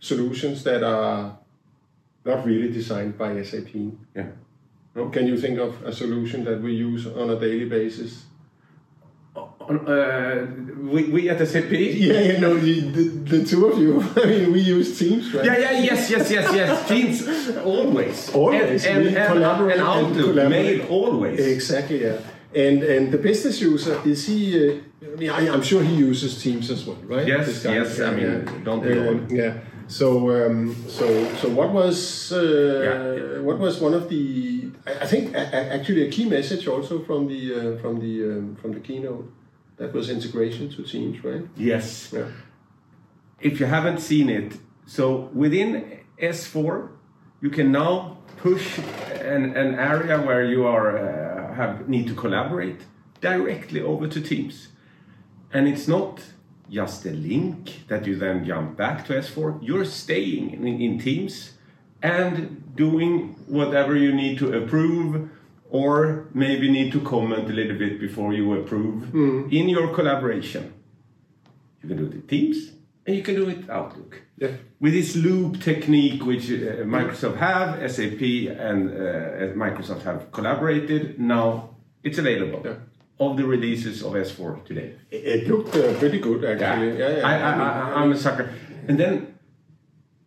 solutions 0.00 0.62
that 0.64 0.82
are 0.82 1.38
not 2.24 2.44
really 2.46 2.70
designed 2.70 3.16
by 3.18 3.42
SAP. 3.42 3.74
yeah. 4.14 4.26
Can 5.12 5.26
you 5.26 5.36
think 5.36 5.58
of 5.58 5.82
a 5.82 5.92
solution 5.92 6.44
that 6.44 6.60
we 6.62 6.72
use 6.72 7.06
on 7.06 7.28
a 7.30 7.38
daily 7.38 7.64
basis? 7.64 8.26
Uh, 9.36 10.46
we, 10.78 11.04
we 11.04 11.28
at 11.30 11.38
SAP. 11.48 11.70
Yeah, 11.72 12.20
you 12.20 12.38
know, 12.38 12.56
the, 12.56 12.80
the, 12.80 13.02
the 13.38 13.44
two 13.44 13.66
of 13.66 13.78
you. 13.78 14.00
I 14.22 14.26
mean, 14.26 14.52
we 14.52 14.60
use 14.60 14.96
Teams, 14.98 15.34
right? 15.34 15.44
Yeah, 15.44 15.58
yeah, 15.58 15.80
yes, 15.80 16.10
yes, 16.10 16.30
yes, 16.30 16.54
yes. 16.54 16.88
Teams 16.88 17.56
always. 17.56 18.30
Always. 18.32 18.84
And, 18.86 18.98
and, 18.98 19.06
We 19.06 19.16
and, 19.16 19.32
collaborate 19.32 19.78
and 19.78 19.88
and 19.88 20.06
Outlook 20.06 20.26
collaborate. 20.26 20.78
mail 20.78 20.86
always. 20.88 21.40
Exactly, 21.40 22.02
yeah. 22.04 22.18
And 22.54 22.84
and 22.84 23.10
the 23.10 23.18
business 23.18 23.60
user 23.60 24.00
is 24.04 24.26
he? 24.28 24.38
Uh, 24.54 24.80
I 25.02 25.16
mean, 25.16 25.30
I, 25.30 25.48
I'm 25.52 25.62
sure 25.62 25.82
he 25.82 25.94
uses 25.96 26.40
Teams 26.40 26.70
as 26.70 26.84
well, 26.86 26.98
right? 27.06 27.26
Yes, 27.26 27.64
yes, 27.64 27.98
I 28.00 28.14
mean, 28.14 28.62
don't 28.62 28.80
we 28.84 28.96
all? 29.00 29.18
Yeah. 29.32 29.58
So 29.88 30.30
um, 30.46 30.74
so 30.88 31.06
so 31.36 31.48
what 31.48 31.72
was 31.72 32.32
uh, 32.32 32.40
Yeah. 32.42 33.40
what 33.40 33.58
was 33.58 33.80
one 33.80 33.94
of 33.94 34.08
the? 34.08 34.70
I, 34.86 35.06
think 35.06 35.34
actually 35.34 36.06
a 36.08 36.10
key 36.10 36.24
message 36.28 36.66
also 36.66 37.00
from 37.04 37.26
the 37.28 37.54
uh, 37.54 37.78
from 37.82 38.00
the 38.00 38.24
um, 38.24 38.56
from 38.56 38.72
the 38.72 38.80
keynote 38.80 39.30
that 39.76 39.92
was 39.92 40.08
integration 40.08 40.68
to 40.70 40.82
Teams, 40.82 41.22
right? 41.24 41.42
Yes. 41.56 42.12
Yeah. 42.12 42.28
If 43.40 43.60
you 43.60 43.66
haven't 43.66 44.00
seen 44.00 44.30
it, 44.30 44.56
so 44.86 45.30
within 45.34 45.98
S4, 46.22 46.88
you 47.42 47.50
can 47.50 47.72
now 47.72 48.18
push 48.38 48.78
an, 49.20 49.56
an 49.56 49.74
area 49.74 50.20
where 50.20 50.44
you 50.44 50.64
are 50.66 50.96
uh, 50.96 51.54
have 51.54 51.88
need 51.88 52.06
to 52.08 52.14
collaborate 52.14 52.80
directly 53.20 53.80
over 53.82 54.08
to 54.08 54.20
Teams, 54.20 54.68
and 55.52 55.68
it's 55.68 55.86
not 55.88 56.22
just 56.70 57.04
a 57.06 57.10
link 57.10 57.86
that 57.88 58.06
you 58.06 58.16
then 58.16 58.44
jump 58.44 58.76
back 58.76 59.06
to 59.06 59.12
S4. 59.14 59.58
You're 59.62 59.84
staying 59.84 60.50
in, 60.52 60.66
in 60.80 60.98
Teams 60.98 61.52
and 62.02 62.74
doing 62.76 63.36
whatever 63.46 63.96
you 63.96 64.12
need 64.12 64.38
to 64.38 64.52
approve 64.52 65.30
or 65.70 66.26
maybe 66.34 66.70
need 66.70 66.92
to 66.92 67.00
comment 67.00 67.48
a 67.50 67.52
little 67.52 67.76
bit 67.76 67.98
before 68.00 68.32
you 68.32 68.54
approve 68.54 69.14
in 69.52 69.68
your 69.68 69.92
collaboration. 69.94 70.72
You 71.82 71.88
can 71.88 71.98
do 71.98 72.06
it 72.06 72.12
in 72.12 72.22
Teams 72.22 72.70
and 73.06 73.16
you 73.16 73.22
can 73.22 73.34
do 73.34 73.48
it 73.48 73.68
Outlook. 73.68 74.22
Yeah. 74.38 74.52
With 74.80 74.92
this 74.94 75.14
loop 75.16 75.60
technique, 75.60 76.24
which 76.24 76.50
uh, 76.50 76.84
Microsoft 76.84 77.36
have, 77.36 77.90
SAP 77.90 78.20
and 78.58 78.90
uh, 78.90 79.54
Microsoft 79.54 80.02
have 80.02 80.32
collaborated, 80.32 81.20
now 81.20 81.70
it's 82.02 82.18
available 82.18 82.62
Yeah. 82.64 82.76
Of 83.20 83.36
the 83.36 83.44
releases 83.44 84.02
of 84.02 84.12
S4 84.12 84.64
today. 84.64 84.94
It, 85.10 85.46
looked 85.48 85.74
uh, 85.76 85.94
pretty 85.98 86.18
good 86.18 86.44
actually. 86.44 86.98
Yeah, 86.98 87.18
yeah. 87.18 87.26
I, 87.26 87.34
I, 87.36 88.02
I'm 88.02 88.12
a 88.12 88.16
sucker. 88.16 88.52
And 88.88 88.98
then, 88.98 89.34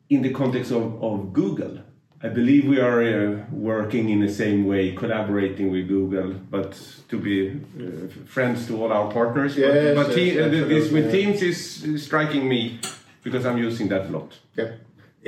in 0.10 0.22
the 0.22 0.32
context 0.32 0.72
of, 0.72 1.04
of 1.04 1.34
Google, 1.34 1.80
I 2.24 2.30
believe 2.30 2.68
we 2.68 2.80
are 2.80 3.04
uh, 3.04 3.46
working 3.52 4.10
in 4.10 4.22
the 4.22 4.30
same 4.30 4.66
way, 4.66 4.94
collaborating 4.94 5.72
with 5.72 5.88
Google, 5.88 6.34
but 6.50 6.80
to 7.10 7.20
be 7.20 7.50
uh, 7.52 8.08
friends 8.26 8.66
to 8.68 8.82
all 8.82 8.92
our 8.92 9.12
partners. 9.12 9.56
Yes, 9.56 9.96
but 9.96 10.08
but 10.08 10.18
yes, 10.18 10.46
uh, 10.46 10.50
this 10.50 10.92
with 10.92 11.12
Teams 11.12 11.42
is 11.44 11.84
is 11.84 12.04
striking 12.06 12.50
me 12.50 12.80
because 13.24 13.46
I'm 13.46 13.60
using 13.60 13.90
that 13.90 14.08
a 14.08 14.10
lot. 14.10 14.40
Yeah, 14.56 14.72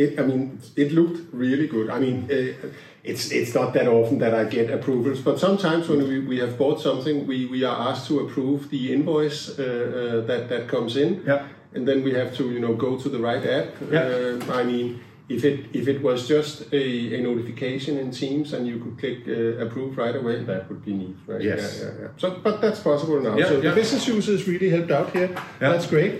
it. 0.04 0.20
I 0.20 0.24
mean, 0.30 0.60
it 0.76 0.90
looked 0.92 1.20
really 1.34 1.68
good. 1.68 1.88
I 1.90 2.00
mean, 2.00 2.18
uh, 2.32 2.70
it's 3.04 3.24
it's 3.32 3.54
not 3.60 3.74
that 3.74 3.88
often 3.88 4.20
that 4.20 4.34
I 4.34 4.44
get 4.58 4.70
approvals, 4.78 5.20
but 5.22 5.40
sometimes 5.40 5.84
when 5.90 6.02
we, 6.10 6.20
we 6.32 6.38
have 6.40 6.54
bought 6.58 6.80
something, 6.82 7.28
we, 7.28 7.38
we 7.46 7.64
are 7.70 7.78
asked 7.90 8.08
to 8.08 8.20
approve 8.20 8.70
the 8.70 8.82
invoice 8.96 9.42
uh, 9.50 9.64
uh, 9.64 10.28
that 10.30 10.50
that 10.50 10.68
comes 10.68 10.96
in. 10.96 11.24
Yeah. 11.26 11.48
And 11.76 11.88
then 11.88 12.04
we 12.04 12.12
have 12.14 12.32
to 12.38 12.44
you 12.54 12.60
know 12.60 12.74
go 12.76 12.98
to 13.04 13.10
the 13.10 13.20
right 13.20 13.46
app. 13.58 13.68
Yeah. 13.92 14.02
Uh, 14.02 14.62
I 14.62 14.64
mean. 14.64 14.90
If 15.38 15.44
it 15.44 15.60
if 15.80 15.88
it 15.88 16.02
was 16.02 16.28
just 16.28 16.74
a, 16.74 16.84
a 17.18 17.22
notification 17.22 17.94
in 18.00 18.10
Teams 18.10 18.54
and 18.54 18.66
you 18.66 18.78
could 18.84 18.96
click 19.02 19.20
uh, 19.28 19.64
approve 19.66 19.92
right 20.04 20.16
away, 20.16 20.44
that 20.44 20.68
would 20.68 20.84
be 20.84 20.94
neat, 21.02 21.18
right? 21.28 21.40
Yes. 21.40 21.62
Yeah, 21.62 21.86
yeah, 21.86 22.02
yeah. 22.02 22.08
So, 22.18 22.28
but 22.46 22.56
that's 22.62 22.80
possible 22.80 23.22
now. 23.22 23.38
Yeah, 23.38 23.50
so 23.50 23.62
the 23.62 23.74
business 23.82 24.08
users 24.08 24.48
really 24.48 24.72
helped 24.76 24.90
out 24.90 25.10
here. 25.18 25.30
Yeah. 25.62 25.70
That's 25.72 25.86
great. 25.86 26.14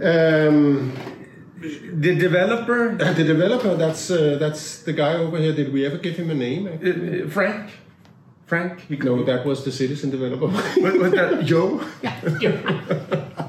Um, 0.00 0.92
The 1.60 2.14
developer, 2.14 2.90
uh, 3.00 3.12
the 3.14 3.24
developer, 3.24 3.74
that's 3.76 4.10
uh, 4.10 4.36
that's 4.38 4.82
the 4.82 4.92
guy 4.92 5.14
over 5.14 5.38
here. 5.38 5.52
Did 5.54 5.72
we 5.72 5.84
ever 5.86 5.98
give 5.98 6.16
him 6.16 6.30
a 6.30 6.34
name? 6.34 6.66
uh, 6.66 6.70
uh, 6.72 7.28
Frank, 7.30 7.70
Frank, 8.46 8.80
he 8.88 8.96
No, 8.96 9.22
that 9.24 9.44
was 9.44 9.64
the 9.64 9.72
citizen 9.72 10.10
developer. 10.10 10.46
was, 10.46 10.94
was 11.02 11.12
that 11.12 11.44
Joe? 11.44 11.80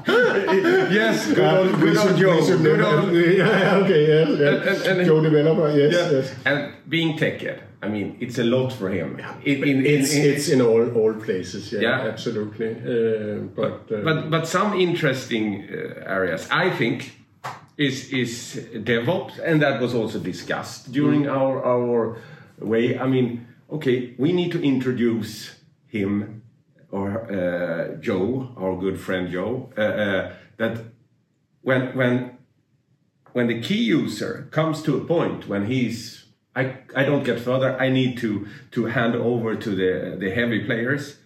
yes, 0.90 1.26
good 1.32 1.38
old, 1.38 1.80
good 1.80 1.96
old 1.96 2.16
Joe. 2.16 2.56
Good 2.58 2.80
old, 2.80 3.12
yeah, 3.12 3.76
okay, 3.82 4.06
yes, 4.06 4.28
yes. 4.28 4.40
And- 4.40 4.86
and- 4.86 4.98
and- 5.00 5.06
Joe 5.06 5.20
developer, 5.22 5.70
yes, 5.70 5.92
Yeah. 5.94 6.10
yes. 6.10 6.34
And 6.44 6.72
being 6.88 7.16
TechEd, 7.18 7.58
I 7.82 7.88
mean, 7.88 8.16
it's 8.20 8.38
a 8.38 8.44
lot 8.44 8.72
for 8.72 8.88
him. 8.90 9.18
In, 9.44 9.64
in, 9.64 9.86
It's 9.86 10.12
in, 10.14 10.22
it's 10.32 10.48
in 10.48 10.60
all 10.60 10.88
all 10.98 11.14
places. 11.14 11.72
Yeah, 11.72 11.80
Yeah. 11.82 12.08
absolutely. 12.12 12.70
Uh, 12.70 13.38
but 13.56 13.90
uh, 13.92 14.02
but 14.04 14.30
but 14.30 14.48
some 14.48 14.74
interesting 14.80 15.64
uh, 15.70 16.16
areas, 16.18 16.46
I 16.50 16.70
think, 16.70 17.12
is 17.80 18.12
is 18.12 18.32
DevOps, 18.74 19.38
and 19.38 19.62
that 19.62 19.80
was 19.80 19.94
also 19.94 20.18
discussed 20.18 20.92
during 20.92 21.22
Mm. 21.24 21.32
our 21.38 21.54
our 21.64 22.16
way. 22.58 22.98
I 22.98 23.06
mean, 23.06 23.46
okay, 23.70 24.14
we 24.18 24.32
need 24.32 24.52
to 24.52 24.60
introduce 24.62 25.30
him 25.86 26.42
or 26.90 27.08
uh, 27.30 27.96
Joe, 28.00 28.52
our 28.56 28.76
good 28.76 28.98
friend 28.98 29.30
Joe, 29.30 29.70
uh, 29.78 29.80
uh, 30.04 30.32
that 30.56 30.74
when 31.62 31.82
when 31.96 32.38
when 33.32 33.46
the 33.46 33.60
key 33.60 33.82
user 34.00 34.48
comes 34.50 34.82
to 34.82 34.96
a 34.96 35.04
point 35.04 35.48
when 35.48 35.66
he's 35.66 36.26
I, 36.56 36.62
I 36.96 37.04
don't 37.04 37.24
get 37.24 37.38
further 37.38 37.70
i 37.80 37.88
need 37.88 38.18
to 38.18 38.30
to 38.72 38.86
hand 38.86 39.14
over 39.14 39.54
to 39.54 39.70
the 39.70 40.16
the 40.18 40.30
heavy 40.38 40.60
players 40.64 41.18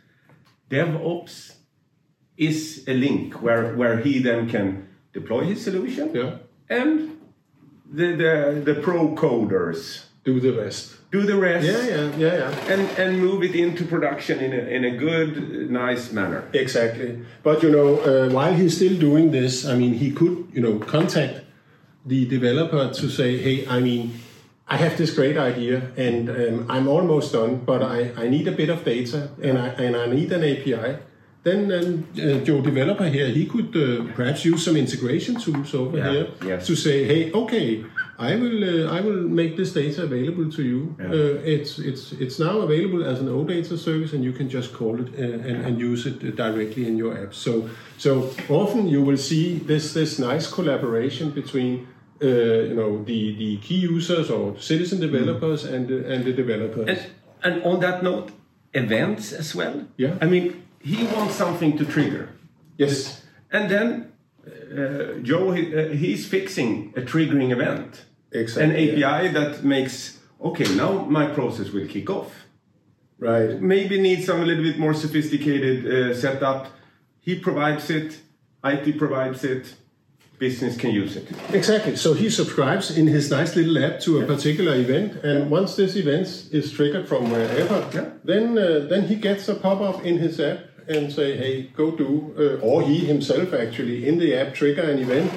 devops 0.70 1.56
is 2.36 2.84
a 2.86 2.92
link 2.94 3.40
where 3.42 3.74
where 3.74 3.96
he 4.04 4.18
then 4.20 4.50
can 4.50 4.66
deploy 5.14 5.44
his 5.44 5.64
solution 5.64 6.10
yeah, 6.14 6.30
and 6.68 7.20
the 7.90 8.08
the, 8.16 8.62
the 8.64 8.80
pro 8.80 9.14
coders 9.14 10.04
do 10.24 10.40
the 10.40 10.52
rest. 10.52 10.96
do 11.10 11.22
the 11.22 11.36
rest 11.36 11.66
Yeah, 11.66 11.84
yeah, 11.86 12.16
yeah, 12.16 12.34
yeah. 12.42 12.72
and 12.72 12.82
and 12.98 13.20
move 13.20 13.42
it 13.44 13.54
into 13.54 13.84
production 13.84 14.40
in 14.40 14.52
a, 14.52 14.62
in 14.76 14.84
a 14.84 14.96
good 14.96 15.70
nice 15.70 16.12
manner 16.12 16.42
Exactly. 16.52 17.20
But 17.42 17.62
you 17.62 17.70
know, 17.70 17.88
uh, 18.00 18.30
while 18.30 18.54
he's 18.54 18.76
still 18.76 18.98
doing 18.98 19.30
this, 19.30 19.64
I 19.66 19.74
mean, 19.76 19.94
he 19.94 20.10
could, 20.10 20.48
you 20.52 20.62
know, 20.62 20.78
contact 20.78 21.40
the 22.06 22.26
developer 22.26 22.90
to 22.92 23.08
say, 23.08 23.38
hey, 23.38 23.66
I 23.66 23.80
mean, 23.80 24.14
I 24.66 24.76
have 24.78 24.96
this 24.96 25.14
great 25.14 25.36
idea 25.36 25.92
and 25.96 26.30
um, 26.30 26.66
I'm 26.70 26.88
almost 26.88 27.32
done, 27.32 27.52
but 27.64 27.82
I, 27.82 28.12
I 28.16 28.28
need 28.28 28.48
a 28.48 28.52
bit 28.52 28.70
of 28.70 28.84
data 28.84 29.28
and 29.42 29.58
I 29.58 29.68
and 29.84 29.94
I 29.96 30.06
need 30.06 30.32
an 30.32 30.42
API. 30.42 30.98
Then 31.44 31.70
um, 31.72 32.06
uh, 32.16 32.42
Joe 32.42 32.62
developer 32.62 33.06
here, 33.06 33.28
he 33.28 33.44
could 33.46 33.76
uh, 33.76 34.10
perhaps 34.14 34.46
use 34.46 34.64
some 34.64 34.76
integration 34.76 35.34
tools 35.38 35.74
over 35.74 35.98
Yeah, 35.98 36.10
here 36.10 36.26
yes. 36.44 36.66
to 36.66 36.74
say, 36.74 37.04
hey, 37.04 37.32
okay, 37.32 37.84
I 38.18 38.34
will 38.36 38.64
uh, 38.64 38.96
I 38.96 39.00
will 39.02 39.28
make 39.40 39.54
this 39.56 39.72
data 39.74 40.04
available 40.04 40.50
to 40.50 40.62
you. 40.62 40.96
Uh, 40.98 41.54
it's 41.54 41.78
it's 41.78 42.12
it's 42.12 42.38
now 42.38 42.60
available 42.60 43.04
as 43.04 43.20
an 43.20 43.28
OData 43.28 43.76
service, 43.76 44.14
and 44.14 44.24
you 44.24 44.32
can 44.32 44.48
just 44.48 44.72
call 44.72 44.98
it 44.98 45.08
uh, 45.18 45.48
and, 45.48 45.66
and 45.66 45.78
use 45.78 46.06
it 46.06 46.34
directly 46.34 46.86
in 46.86 46.96
your 46.96 47.12
app. 47.22 47.34
So 47.34 47.68
so 47.98 48.30
often 48.48 48.88
you 48.88 49.02
will 49.02 49.18
see 49.18 49.58
this 49.58 49.92
this 49.92 50.18
nice 50.18 50.46
collaboration 50.46 51.30
between. 51.30 51.86
Uh, 52.22 52.26
you 52.70 52.74
know 52.74 53.02
the, 53.04 53.34
the 53.36 53.56
key 53.58 53.74
users 53.74 54.30
or 54.30 54.56
citizen 54.58 55.00
developers 55.00 55.64
and 55.64 55.88
the, 55.88 55.96
and 56.10 56.24
the 56.24 56.32
developers. 56.32 56.88
And, 56.88 57.00
and 57.42 57.64
on 57.64 57.80
that 57.80 58.02
note, 58.02 58.30
events 58.72 59.32
as 59.32 59.54
well. 59.54 59.86
Yeah. 59.96 60.16
I 60.22 60.26
mean, 60.26 60.63
he 60.84 61.04
wants 61.16 61.34
something 61.34 61.76
to 61.78 61.84
trigger. 61.84 62.28
yes, 62.78 63.22
And 63.50 63.70
then 63.70 64.12
uh, 64.46 65.20
Joe, 65.22 65.52
he, 65.52 65.62
uh, 65.74 65.88
he's 66.02 66.26
fixing 66.26 66.92
a 66.96 67.00
triggering 67.00 67.50
event, 67.52 68.04
exactly. 68.32 68.64
an 68.64 68.72
API 69.04 69.32
that 69.38 69.64
makes 69.64 70.18
okay. 70.48 70.68
Now 70.74 70.90
my 71.18 71.26
process 71.38 71.68
will 71.74 71.86
kick 71.86 72.10
off. 72.10 72.30
right? 73.18 73.60
Maybe 73.60 73.94
needs 74.00 74.26
some 74.26 74.40
a 74.42 74.44
little 74.44 74.64
bit 74.70 74.78
more 74.78 74.94
sophisticated 74.94 75.78
uh, 75.86 76.14
setup. 76.14 76.66
He 77.20 77.32
provides 77.38 77.88
it. 77.90 78.08
IT 78.72 78.98
provides 78.98 79.44
it. 79.44 79.64
business 80.38 80.76
can 80.76 80.90
use 80.90 81.16
it. 81.20 81.26
Exactly. 81.54 81.94
So 81.96 82.12
he 82.12 82.28
subscribes 82.28 82.86
in 82.98 83.06
his 83.06 83.30
nice 83.30 83.54
little 83.56 83.78
app 83.86 84.00
to 84.00 84.10
a 84.20 84.26
particular 84.26 84.74
event, 84.74 85.10
and 85.24 85.48
once 85.58 85.70
this 85.76 85.94
event 85.96 86.26
is 86.58 86.72
triggered 86.76 87.06
from 87.08 87.30
wherever, 87.30 87.78
Yeah. 87.94 88.08
then 88.30 88.44
uh, 88.58 88.64
then 88.90 89.02
he 89.10 89.14
gets 89.28 89.48
a 89.48 89.54
pop 89.54 89.80
up 89.80 90.04
in 90.04 90.18
his 90.18 90.40
app 90.40 90.58
and 90.88 91.12
say, 91.12 91.36
"Hey, 91.36 91.70
go 91.76 91.90
do," 91.90 92.34
uh, 92.38 92.66
or 92.66 92.82
he 92.82 92.98
himself 93.06 93.52
actually 93.52 94.06
in 94.08 94.18
the 94.18 94.34
app 94.34 94.54
trigger 94.54 94.82
an 94.82 94.98
event 94.98 95.30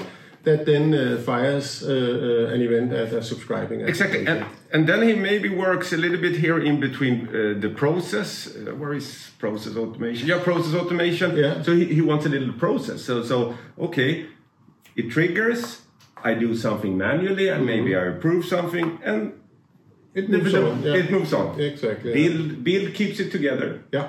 that 0.44 0.66
then 0.66 0.94
uh, 0.94 1.18
fires 1.26 1.84
uh, 1.84 1.92
uh, 1.92 2.54
an 2.54 2.62
event 2.62 2.94
at 2.94 3.12
a 3.14 3.22
subscribing. 3.22 3.82
Exactly, 3.82 4.26
and, 4.26 4.46
and 4.72 4.88
then 4.88 5.02
he 5.02 5.14
maybe 5.14 5.50
works 5.50 5.92
a 5.94 5.98
little 5.98 6.18
bit 6.18 6.36
here 6.38 6.60
in 6.60 6.80
between 6.80 7.28
uh, 7.28 7.60
the 7.60 7.70
process. 7.70 8.48
Uh, 8.48 8.74
where 8.76 8.94
is 8.94 9.32
process 9.40 9.76
automation? 9.76 10.28
Yeah, 10.28 10.40
process 10.44 10.74
automation. 10.74 11.36
Yeah. 11.36 11.62
So 11.64 11.76
he, 11.76 11.86
he 11.86 12.02
wants 12.02 12.26
a 12.26 12.30
little 12.30 12.54
process. 12.54 13.02
So 13.04 13.24
so 13.24 13.56
okay, 13.78 14.28
it 14.96 15.10
triggers. 15.10 15.82
I 16.24 16.34
do 16.34 16.56
something 16.56 16.98
manually, 16.98 17.48
and 17.50 17.66
maybe 17.66 17.96
I 17.96 18.06
approve 18.06 18.46
something, 18.46 19.00
and 19.04 19.34
it 20.16 20.30
moves 20.30 20.52
the- 20.52 20.72
on. 20.72 20.82
Yeah. 20.84 20.96
it 20.96 21.12
moves 21.12 21.34
on. 21.34 21.60
Exactly. 21.60 22.10
yeah. 22.10 22.30
Build 22.30 22.64
build 22.64 22.94
keeps 22.94 23.20
it 23.20 23.32
together. 23.32 23.84
Yeah. 23.92 24.08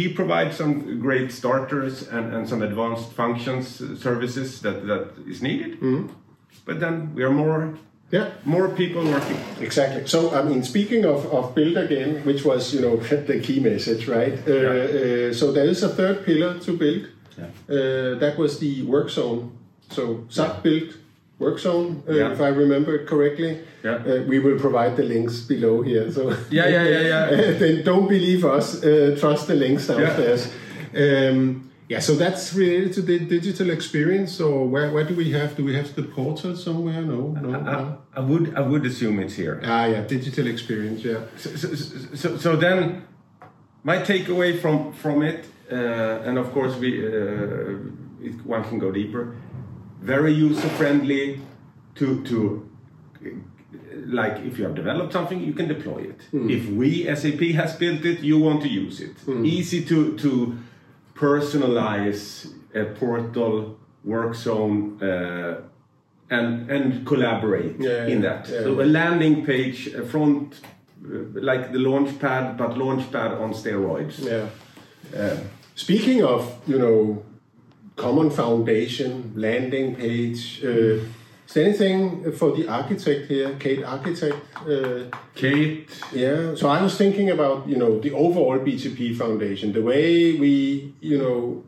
He 0.00 0.08
provides 0.08 0.56
some 0.56 0.98
great 1.06 1.30
starters 1.30 2.08
and, 2.08 2.32
and 2.34 2.48
some 2.48 2.62
advanced 2.62 3.12
functions, 3.12 3.80
uh, 3.82 3.96
services 3.96 4.60
that, 4.62 4.86
that 4.86 5.04
is 5.28 5.42
needed. 5.42 5.78
But 6.64 6.80
then 6.80 6.94
we 7.16 7.22
are 7.22 7.34
more 7.44 7.74
Yeah. 8.10 8.28
more 8.44 8.68
people 8.82 9.02
working. 9.16 9.38
Exactly. 9.66 10.02
So, 10.06 10.18
I 10.38 10.42
mean, 10.48 10.62
speaking 10.64 11.04
of, 11.04 11.20
of 11.36 11.54
build 11.54 11.76
again, 11.76 12.10
which 12.28 12.42
was, 12.44 12.72
you 12.74 12.80
know, 12.80 12.96
the 13.30 13.38
key 13.46 13.60
message, 13.60 14.02
right? 14.08 14.36
Uh, 14.48 14.52
uh, 14.52 15.32
so 15.40 15.52
there 15.52 15.68
is 15.74 15.82
a 15.82 15.88
third 15.98 16.16
pillar 16.26 16.52
to 16.66 16.70
build. 16.82 17.02
Uh, 17.68 18.18
that 18.22 18.34
was 18.38 18.58
the 18.58 18.82
work 18.94 19.08
zone. 19.10 19.40
So 19.96 20.02
SAP 20.28 20.62
Build 20.62 20.88
work 21.40 21.58
zone, 21.58 22.02
uh, 22.08 22.12
Yeah. 22.12 22.32
if 22.32 22.40
I 22.40 22.48
remember 22.48 22.94
it 22.94 23.06
correctly. 23.08 23.58
Yeah. 23.82 23.94
Uh, 24.06 24.22
we 24.28 24.38
will 24.38 24.58
provide 24.58 24.94
the 24.96 25.02
links 25.02 25.40
below 25.48 25.82
here. 25.82 26.10
So 26.12 26.22
Yeah, 26.50 26.68
yeah, 26.68 26.84
yeah, 26.94 27.02
yeah. 27.12 27.52
then 27.60 27.82
don't 27.84 28.08
believe 28.08 28.44
us. 28.44 28.84
Uh, 28.84 29.16
trust 29.18 29.46
the 29.46 29.54
links 29.54 29.86
downstairs. 29.86 30.52
Um, 30.94 31.70
yeah, 31.88 32.00
so 32.00 32.14
that's 32.14 32.54
related 32.54 32.92
to 32.92 33.02
the 33.02 33.18
digital 33.18 33.70
experience. 33.70 34.40
Or 34.40 34.68
where, 34.68 34.90
where 34.92 35.04
do 35.04 35.14
we 35.16 35.32
have? 35.32 35.56
Do 35.56 35.64
we 35.64 35.74
have 35.74 35.88
the 35.94 36.02
portal 36.02 36.54
somewhere? 36.56 37.02
No, 37.02 37.20
no. 37.42 37.54
I, 37.58 37.62
no. 37.62 37.98
I 38.14 38.20
would 38.20 38.54
I 38.54 38.60
would 38.60 38.84
assume 38.86 39.18
it's 39.18 39.34
here. 39.34 39.60
Ah, 39.64 39.86
yeah, 39.86 40.02
digital 40.06 40.46
experience. 40.46 41.02
Yeah. 41.04 41.20
So, 41.36 41.50
so, 41.56 41.68
so, 42.14 42.36
so 42.36 42.56
then, 42.56 43.02
my 43.82 43.96
takeaway 43.98 44.52
from 44.60 44.92
from 44.92 45.22
it, 45.22 45.44
uh, 45.72 46.28
and 46.28 46.38
of 46.38 46.52
course 46.52 46.76
we 46.78 46.90
uh, 47.04 47.74
it, 48.22 48.46
one 48.46 48.62
can 48.68 48.78
go 48.78 48.92
deeper. 48.92 49.34
Very 50.00 50.32
user 50.32 50.68
friendly 50.70 51.40
to 51.96 52.22
to 52.24 52.66
like 54.06 54.38
if 54.46 54.58
you 54.58 54.64
have 54.64 54.74
developed 54.74 55.12
something, 55.12 55.40
you 55.42 55.52
can 55.52 55.68
deploy 55.68 55.98
it. 56.12 56.20
If 56.32 56.68
we 56.70 57.04
SAP 57.14 57.40
has 57.54 57.74
built 57.76 58.04
it, 58.04 58.20
you 58.20 58.38
want 58.38 58.62
to 58.62 58.68
use 58.68 59.00
it. 59.00 59.16
Easy 59.44 59.84
to 59.84 60.16
to 60.18 60.56
personalize 61.14 62.46
a 62.74 62.84
portal 62.84 63.78
work 64.04 64.34
zone. 64.34 64.98
Uh, 65.02 65.60
and, 66.32 66.70
and 66.70 67.04
collaborate 67.04 67.80
Yeah, 67.80 68.06
in 68.06 68.20
that. 68.22 68.48
yeah. 68.48 68.62
So 68.62 68.80
a 68.80 68.84
landing 68.86 69.44
page, 69.44 69.88
a 69.88 70.06
front, 70.06 70.60
uh, 71.04 71.08
like 71.34 71.72
the 71.72 71.80
launch 71.80 72.20
pad, 72.20 72.56
but 72.56 72.78
launch 72.78 73.10
pad 73.10 73.32
on 73.32 73.52
steroids. 73.52 74.20
Yeah. 74.22 74.46
Uh, 75.20 75.36
Speaking 75.74 76.22
of, 76.22 76.54
you 76.68 76.78
know, 76.78 77.24
common 78.00 78.30
foundation, 78.30 79.32
landing 79.36 79.94
page, 79.94 80.64
uh, 80.64 80.96
is 81.50 81.54
there 81.54 81.64
anything 81.64 82.32
for 82.32 82.52
the 82.56 82.68
architect 82.68 83.28
here, 83.28 83.56
Kate 83.58 83.82
Architect? 83.82 84.36
Uh, 84.56 85.04
Kate, 85.34 85.90
yeah. 86.12 86.54
So 86.54 86.68
I 86.68 86.80
was 86.80 86.96
thinking 86.96 87.28
about, 87.30 87.68
you 87.68 87.76
know, 87.76 87.98
the 87.98 88.12
overall 88.12 88.58
BTP 88.58 89.16
foundation, 89.16 89.72
the 89.72 89.82
way 89.82 90.34
we, 90.34 90.94
you 91.00 91.18
know, 91.18 91.64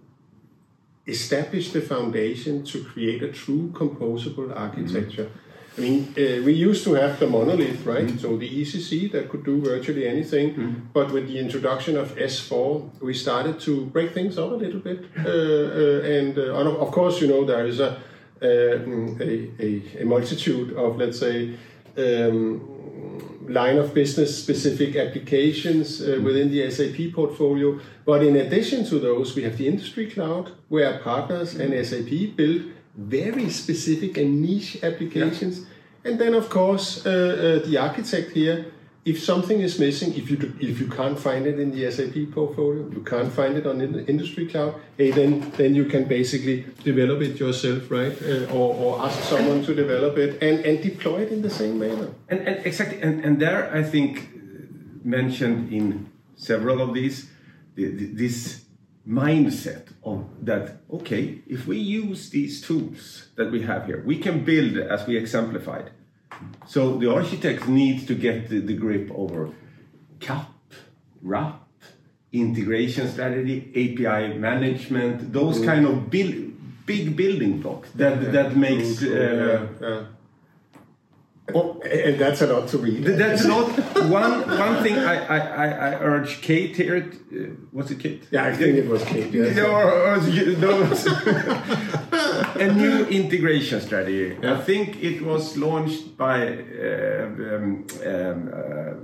establish 1.06 1.72
the 1.72 1.80
foundation 1.80 2.64
to 2.64 2.84
create 2.84 3.24
a 3.24 3.32
true 3.32 3.72
composable 3.74 4.56
architecture. 4.56 5.28
I 5.76 5.80
mean, 5.80 6.14
uh, 6.18 6.42
we 6.44 6.52
used 6.52 6.84
to 6.84 6.92
have 6.94 7.18
the 7.18 7.26
monolith, 7.26 7.86
right? 7.86 8.20
So 8.20 8.36
the 8.36 8.48
ECC 8.48 9.10
that 9.12 9.30
could 9.30 9.44
do 9.44 9.60
virtually 9.60 10.06
anything. 10.06 10.90
But 10.92 11.10
with 11.12 11.28
the 11.28 11.38
introduction 11.38 11.96
of 11.96 12.14
S4, 12.14 13.00
we 13.00 13.14
started 13.14 13.58
to 13.60 13.86
break 13.86 14.12
things 14.12 14.36
up 14.36 14.52
a 14.52 14.54
little 14.54 14.80
bit. 14.80 15.04
Uh, 15.16 15.28
uh, 15.28 16.16
and 16.16 16.38
uh, 16.38 16.82
of 16.84 16.90
course, 16.90 17.22
you 17.22 17.28
know, 17.28 17.44
there 17.46 17.66
is 17.66 17.80
a, 17.80 17.90
uh, 17.90 18.44
mm, 18.44 19.18
a, 19.20 19.98
a, 19.98 20.02
a 20.02 20.04
multitude 20.04 20.76
of, 20.76 20.98
let's 20.98 21.18
say, 21.18 21.54
um, 21.96 22.68
line 23.48 23.78
of 23.78 23.94
business 23.94 24.42
specific 24.42 24.96
applications 24.96 26.00
uh, 26.00 26.20
within 26.22 26.50
the 26.50 26.70
SAP 26.70 27.14
portfolio. 27.14 27.80
But 28.04 28.22
in 28.22 28.36
addition 28.36 28.84
to 28.86 28.98
those, 28.98 29.34
we 29.34 29.42
have 29.44 29.56
the 29.56 29.68
industry 29.68 30.10
cloud 30.10 30.52
where 30.68 30.98
partners 30.98 31.54
and 31.54 31.74
SAP 31.86 32.36
build 32.36 32.62
very 32.96 33.48
specific 33.50 34.16
and 34.18 34.42
niche 34.42 34.78
applications. 34.82 35.66
And 36.04 36.18
then, 36.18 36.34
of 36.34 36.50
course, 36.50 37.06
uh, 37.06 37.10
uh, 37.62 37.66
the 37.66 37.78
architect 37.78 38.32
here. 38.32 38.66
If 39.04 39.20
something 39.20 39.60
is 39.60 39.80
missing, 39.80 40.14
if 40.14 40.30
you 40.30 40.36
do, 40.36 40.54
if 40.60 40.78
you 40.78 40.86
can't 40.86 41.18
find 41.18 41.44
it 41.44 41.58
in 41.58 41.72
the 41.72 41.90
SAP 41.90 42.32
portfolio, 42.32 42.88
you 42.88 43.02
can't 43.02 43.32
find 43.32 43.56
it 43.56 43.66
on 43.66 43.78
the 43.78 44.06
industry 44.06 44.46
cloud. 44.46 44.76
Hey, 44.96 45.10
then 45.10 45.50
then 45.56 45.74
you 45.74 45.86
can 45.86 46.04
basically 46.04 46.66
develop 46.84 47.20
it 47.20 47.40
yourself, 47.40 47.90
right? 47.90 48.16
Uh, 48.22 48.54
or, 48.54 48.74
or 48.76 49.02
ask 49.02 49.18
someone 49.24 49.64
to 49.64 49.74
develop 49.74 50.18
it 50.18 50.40
and, 50.40 50.64
and 50.64 50.80
deploy 50.80 51.22
it 51.22 51.32
in 51.32 51.42
the 51.42 51.50
same 51.50 51.80
manner. 51.80 52.10
and, 52.28 52.46
and 52.46 52.64
exactly, 52.64 53.02
and, 53.02 53.24
and 53.24 53.40
there 53.40 53.74
I 53.74 53.82
think 53.82 54.28
mentioned 55.04 55.72
in 55.72 56.08
several 56.36 56.80
of 56.80 56.94
these, 56.94 57.28
the, 57.74 57.86
the, 57.86 58.06
this 58.06 58.62
mindset 59.06 59.88
of 60.04 60.26
that, 60.42 60.80
okay, 60.90 61.40
if 61.46 61.66
we 61.66 61.78
use 61.78 62.30
these 62.30 62.60
tools 62.62 63.28
that 63.36 63.50
we 63.50 63.62
have 63.62 63.86
here, 63.86 64.02
we 64.04 64.18
can 64.18 64.44
build 64.44 64.76
as 64.76 65.06
we 65.06 65.16
exemplified. 65.16 65.90
So 66.66 66.96
the 66.96 67.12
architect 67.12 67.68
needs 67.68 68.06
to 68.06 68.14
get 68.14 68.48
the, 68.48 68.60
the 68.60 68.74
grip 68.74 69.10
over 69.14 69.50
CAP, 70.20 70.50
RAP, 71.20 71.60
integration 72.32 73.08
strategy, 73.08 73.70
API 73.70 74.38
management, 74.38 75.32
those 75.32 75.64
kind 75.64 75.86
of 75.86 76.10
build, 76.10 76.86
big 76.86 77.16
building 77.16 77.60
blocks 77.60 77.90
that, 77.92 78.32
that 78.32 78.56
makes. 78.56 79.02
Uh, 79.02 79.68
yeah. 79.80 80.04
Oh, 81.54 81.80
and 81.80 82.18
that's 82.18 82.42
a 82.42 82.46
lot 82.46 82.68
to 82.68 82.78
read. 82.78 83.04
That's 83.04 83.44
not 83.44 83.66
one 84.08 84.34
one 84.58 84.82
thing 84.82 84.98
I, 84.98 85.14
I, 85.36 85.66
I, 85.66 85.94
urge 86.00 86.40
Kate 86.42 86.76
here. 86.76 87.10
Uh, 87.32 87.54
was 87.72 87.90
it 87.90 87.98
Kate? 88.00 88.22
Yeah, 88.30 88.44
I 88.44 88.52
think 88.54 88.76
it 88.78 88.88
was 88.88 89.02
Kate. 89.04 89.32
Yes. 89.32 89.56
No, 89.56 89.70
or, 89.72 89.90
or 89.90 90.14
a 92.56 92.72
new 92.72 93.04
integration 93.06 93.80
strategy. 93.80 94.36
I 94.42 94.58
think 94.58 95.02
it 95.02 95.22
was 95.22 95.56
launched 95.56 96.16
by 96.16 96.36
uh, 96.46 97.26
um, 97.26 97.86
um, 98.04 98.50
uh, 98.52 98.94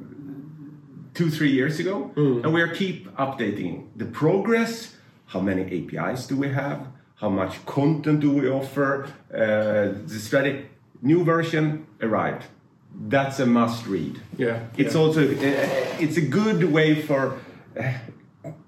two 1.15 1.31
three 1.31 1.51
years 1.51 1.79
ago, 1.81 2.11
Hmm. 2.15 2.45
and 2.45 2.53
we 2.55 2.61
are 2.63 2.73
keep 2.75 3.09
updating 3.17 3.89
the 3.97 4.07
progress. 4.07 4.95
How 5.27 5.41
many 5.41 5.63
APIs 5.77 6.27
do 6.27 6.37
we 6.37 6.49
have? 6.49 6.89
How 7.17 7.29
much 7.29 7.67
content 7.67 8.21
do 8.21 8.31
we 8.31 8.49
offer? 8.49 9.09
Uh, 9.33 9.93
the 10.07 10.19
strategy 10.21 10.67
new 11.03 11.25
version 11.25 11.87
arrived. 12.01 12.45
That's 13.09 13.39
a 13.41 13.47
must 13.47 13.87
read. 13.87 14.19
Yeah, 14.37 14.61
It's 14.77 14.95
yeah. 14.95 15.01
also 15.01 15.23
uh, 15.23 16.01
it's 16.01 16.17
a 16.17 16.27
good 16.39 16.65
way 16.73 17.01
for 17.03 17.39
uh, 17.79 17.93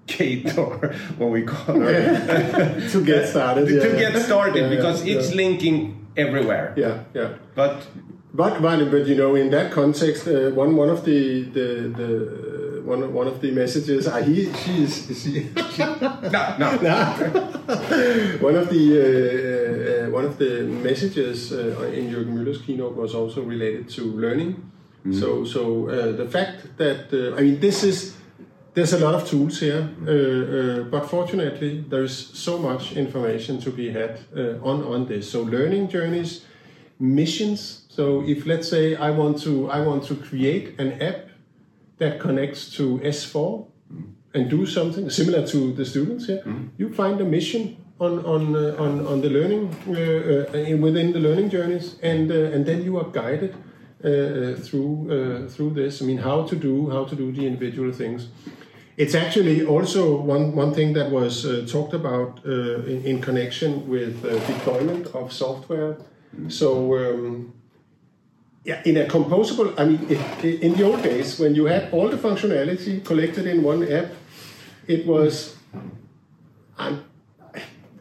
Kate 0.07 0.57
or 0.57 0.93
what 1.17 1.31
we 1.31 1.41
call 1.43 1.79
her 1.79 2.89
to 2.91 3.05
get 3.05 3.27
started. 3.29 3.65
to 3.67 3.73
yeah. 3.75 4.09
get 4.11 4.21
started 4.21 4.69
because 4.69 5.05
it's 5.05 5.33
linking 5.33 6.07
everywhere. 6.15 6.73
Yeah, 6.77 7.03
yeah. 7.13 7.29
But 7.55 7.87
But, 8.33 8.61
but, 8.61 8.79
but 8.91 9.07
you 9.07 9.15
know, 9.15 9.35
in 9.35 9.49
that 9.51 9.71
context, 9.73 10.25
uh, 10.27 10.51
one 10.55 10.75
one 10.77 10.89
of 10.89 11.03
the 11.03 11.43
the, 11.57 11.67
the 11.99 12.07
one 12.91 13.03
of- 13.03 13.13
one 13.13 13.27
of 13.27 13.37
the 13.41 13.51
messages, 13.51 14.07
uh, 14.07 14.23
he 14.23 14.35
she 14.61 14.83
is 14.83 14.93
she, 15.21 15.31
no, 16.35 16.41
no. 16.59 16.69
no. 16.81 17.03
one 18.47 18.55
of 18.61 18.67
the 18.69 18.83
uh, 18.95 19.03
uh, 19.03 19.80
one 20.11 20.25
of 20.25 20.37
the 20.37 20.63
messages 20.63 21.51
uh, 21.51 21.91
in 21.93 22.09
Jürgen 22.09 22.33
Müller's 22.33 22.61
keynote 22.61 22.95
was 22.95 23.15
also 23.15 23.41
related 23.41 23.89
to 23.89 24.03
learning. 24.03 24.71
So 25.09 25.43
so 25.45 25.89
uh, 25.89 26.11
the 26.11 26.27
fact 26.27 26.77
that 26.77 27.11
uh, 27.11 27.35
I 27.35 27.41
mean 27.41 27.59
this 27.59 27.83
is 27.83 28.15
there's 28.73 28.93
a 28.93 28.99
lot 28.99 29.15
of 29.15 29.27
tools 29.27 29.59
here, 29.59 29.89
uh, 30.07 30.11
uh, 30.11 30.83
but 30.83 31.09
fortunately 31.09 31.83
there 31.89 32.03
is 32.03 32.15
so 32.15 32.57
much 32.57 32.93
information 32.93 33.59
to 33.61 33.71
be 33.71 33.91
had 33.91 34.19
uh, 34.37 34.61
on 34.61 34.83
on 34.83 35.07
this. 35.07 35.31
So 35.31 35.41
learning 35.41 35.89
journeys, 35.89 36.45
missions. 36.99 37.85
So 37.89 38.23
if 38.27 38.45
let's 38.45 38.69
say 38.69 38.95
I 38.95 39.09
want 39.09 39.41
to 39.41 39.71
I 39.71 39.81
want 39.81 40.03
to 40.05 40.15
create 40.15 40.79
an 40.79 41.01
app 41.01 41.29
that 41.97 42.19
connects 42.19 42.69
to 42.77 42.99
S4 42.99 43.65
and 44.33 44.49
do 44.49 44.65
something 44.65 45.09
similar 45.09 45.47
to 45.47 45.73
the 45.73 45.85
students 45.85 46.27
here, 46.27 46.43
you 46.77 46.93
find 46.93 47.19
a 47.21 47.25
mission 47.25 47.80
on 48.01 48.25
on 48.25 48.55
uh, 48.55 48.83
on, 48.83 49.05
on 49.05 49.21
the 49.21 49.29
learning 49.29 49.69
uh, 49.87 49.93
uh, 49.93 50.77
within 50.77 51.13
the 51.13 51.19
learning 51.19 51.49
journeys, 51.49 51.95
and 52.01 52.31
uh, 52.31 52.55
and 52.55 52.65
then 52.65 52.83
you 52.83 52.97
are 52.97 53.09
guided 53.11 53.53
uh, 54.03 54.55
through 54.65 54.91
uh, 55.11 55.47
through 55.47 55.71
this. 55.75 56.01
I 56.01 56.05
mean, 56.05 56.17
how 56.17 56.43
to 56.43 56.55
do 56.55 56.89
how 56.89 57.05
to 57.05 57.15
do 57.15 57.31
the 57.31 57.45
individual 57.45 57.91
things. 57.93 58.27
It's 58.97 59.15
actually 59.15 59.65
also 59.65 60.19
one 60.19 60.55
one 60.55 60.73
thing 60.73 60.93
that 60.93 61.11
was 61.11 61.45
uh, 61.45 61.65
talked 61.67 61.93
about 61.93 62.39
uh, 62.45 62.91
in, 62.91 63.05
in 63.05 63.21
connection 63.21 63.87
with 63.87 64.25
uh, 64.25 64.33
deployment 64.47 65.07
of 65.15 65.31
software. 65.31 65.97
So. 66.47 66.97
Um, 66.97 67.53
yeah, 68.63 68.79
in 68.85 68.95
a 68.97 69.05
composable, 69.05 69.73
I 69.75 69.85
mean, 69.85 70.05
it, 70.07 70.61
in 70.61 70.75
the 70.75 70.83
old 70.83 71.01
days, 71.01 71.39
when 71.39 71.55
you 71.55 71.65
had 71.65 71.91
all 71.91 72.09
the 72.09 72.17
functionality 72.17 73.03
collected 73.03 73.47
in 73.47 73.63
one 73.63 73.91
app, 73.91 74.11
it 74.85 75.07
was 75.07 75.55
um, 76.77 77.03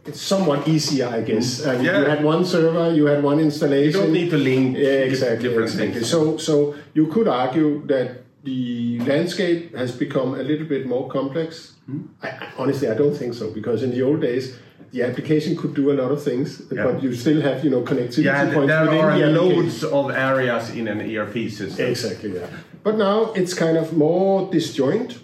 it's 0.07 0.21
somewhat 0.21 0.67
easier, 0.69 1.09
I 1.09 1.21
guess. 1.23 1.67
I 1.67 1.77
mean, 1.77 1.85
Yeah. 1.85 1.99
You 2.01 2.05
had 2.07 2.25
one 2.25 2.45
server, 2.45 2.93
you 2.95 3.07
had 3.07 3.23
one 3.23 3.39
installation. 3.41 4.01
You 4.01 4.05
don't 4.07 4.13
need 4.13 4.31
to 4.31 4.37
link 4.39 4.77
Yeah, 4.77 5.09
exactly. 5.11 5.49
different 5.49 5.71
exactly. 5.71 5.95
things. 5.95 6.11
So, 6.11 6.37
so 6.39 6.75
you 6.95 7.07
could 7.07 7.29
argue 7.29 7.87
that 7.87 8.09
the 8.45 8.99
landscape 9.01 9.77
has 9.77 9.93
become 9.93 10.35
a 10.35 10.43
little 10.43 10.67
bit 10.67 10.87
more 10.87 11.09
complex. 11.09 11.75
Hmm? 11.87 12.03
I, 12.23 12.31
honestly, 12.57 12.89
I 12.89 12.95
don't 12.95 13.15
think 13.15 13.35
so 13.35 13.51
because 13.53 13.83
in 13.83 13.91
the 13.91 14.03
old 14.03 14.21
days, 14.23 14.57
the 14.93 15.03
application 15.03 15.57
could 15.57 15.75
do 15.75 15.93
a 15.93 15.97
lot 16.03 16.11
of 16.11 16.21
things, 16.23 16.63
Yeah. 16.73 16.85
but 16.85 17.03
you 17.03 17.15
still 17.15 17.41
have 17.43 17.63
you 17.65 17.71
know 17.71 17.83
connectivity 17.83 18.25
yeah, 18.25 18.53
points 18.53 18.67
there 18.69 19.01
are 19.09 19.19
the 19.19 19.27
loads 19.27 19.85
of 19.85 20.11
areas 20.11 20.71
in 20.71 20.89
an 20.89 21.01
ERP 21.01 21.49
system. 21.51 21.87
Exactly, 21.87 22.35
yeah. 22.35 22.47
But 22.83 22.97
now 22.97 23.33
it's 23.35 23.55
kind 23.55 23.77
of 23.77 23.93
more 23.97 24.51
disjoint. 24.51 25.19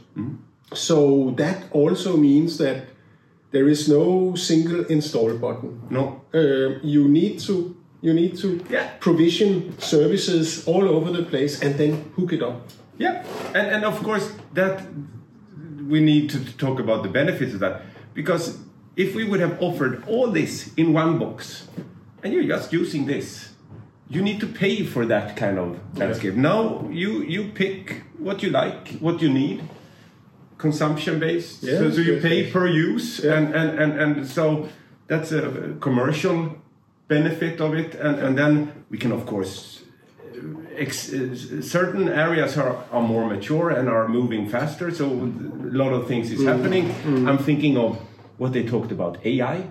So 0.75 1.33
that 1.37 1.65
also 1.73 2.17
means 2.17 2.59
that 2.59 2.79
there 3.51 3.69
is 3.69 3.89
no 3.89 4.35
single 4.35 4.85
install 4.87 5.35
button. 5.39 5.81
No, 5.91 6.21
Uh, 6.35 6.79
you 6.83 7.09
need 7.09 7.39
to 7.47 7.75
you 8.03 8.13
need 8.13 8.37
to 8.39 8.61
Yeah. 8.71 8.87
provision 9.01 9.73
services 9.79 10.63
all 10.67 10.85
over 10.89 11.11
the 11.11 11.23
place 11.23 11.63
and 11.63 11.75
then 11.79 11.93
hook 12.17 12.33
it 12.33 12.43
up. 12.43 12.57
Yeah, 12.99 13.25
and 13.55 13.67
and 13.75 13.85
of 13.85 14.03
course 14.03 14.31
that 14.55 14.81
we 15.89 16.01
need 16.01 16.31
to 16.31 16.39
talk 16.59 16.81
about 16.81 17.03
the 17.03 17.09
benefits 17.09 17.55
of 17.55 17.61
that 17.61 17.83
because 18.15 18.59
if 18.97 19.15
we 19.15 19.25
would 19.25 19.41
have 19.41 19.57
offered 19.61 20.03
all 20.07 20.31
this 20.33 20.71
in 20.77 20.93
one 20.95 21.19
box 21.19 21.67
and 22.23 22.33
you're 22.33 22.49
just 22.57 22.73
using 22.73 23.07
this, 23.07 23.51
you 24.09 24.23
need 24.23 24.41
to 24.41 24.47
pay 24.47 24.83
for 24.85 25.07
that 25.07 25.37
kind 25.37 25.59
of 25.59 25.77
landscape. 25.97 26.35
Now 26.37 26.89
you 26.93 27.23
you 27.23 27.43
pick 27.55 28.03
what 28.19 28.43
you 28.43 28.51
like, 28.51 28.99
what 29.01 29.21
you 29.23 29.29
need, 29.33 29.61
consumption 30.67 31.19
based. 31.19 31.63
Yeah, 31.63 31.79
so, 31.79 31.91
so 31.91 32.01
you 32.09 32.21
pay 32.21 32.51
per 32.55 32.67
use, 32.89 33.09
Yeah. 33.25 33.37
and, 33.37 33.47
and 33.61 33.69
and 33.83 33.93
and 34.01 34.13
so 34.37 34.45
that's 35.11 35.31
a 35.33 35.43
commercial 35.87 36.39
benefit 37.09 37.61
of 37.61 37.71
it, 37.83 37.91
and 38.07 38.17
and 38.25 38.33
then 38.41 38.53
we 38.91 38.99
can 38.99 39.13
of 39.13 39.23
course 39.33 39.77
ex- 40.77 41.13
certain 41.61 42.09
areas 42.09 42.57
are, 42.59 42.85
are 42.93 43.03
more 43.03 43.27
mature 43.27 43.71
and 43.71 43.89
are 43.89 44.09
moving 44.09 44.49
faster, 44.49 44.91
so 44.91 45.07
a 45.07 45.77
lot 45.83 45.93
of 45.93 46.07
things 46.07 46.31
is 46.31 46.41
mm. 46.41 46.47
happening. 46.47 46.85
Mm. 47.05 47.29
I'm 47.29 47.39
thinking 47.39 47.77
of 47.77 47.99
what 48.39 48.53
they 48.53 48.65
talked 48.65 48.93
about 48.93 49.25
AI. 49.25 49.67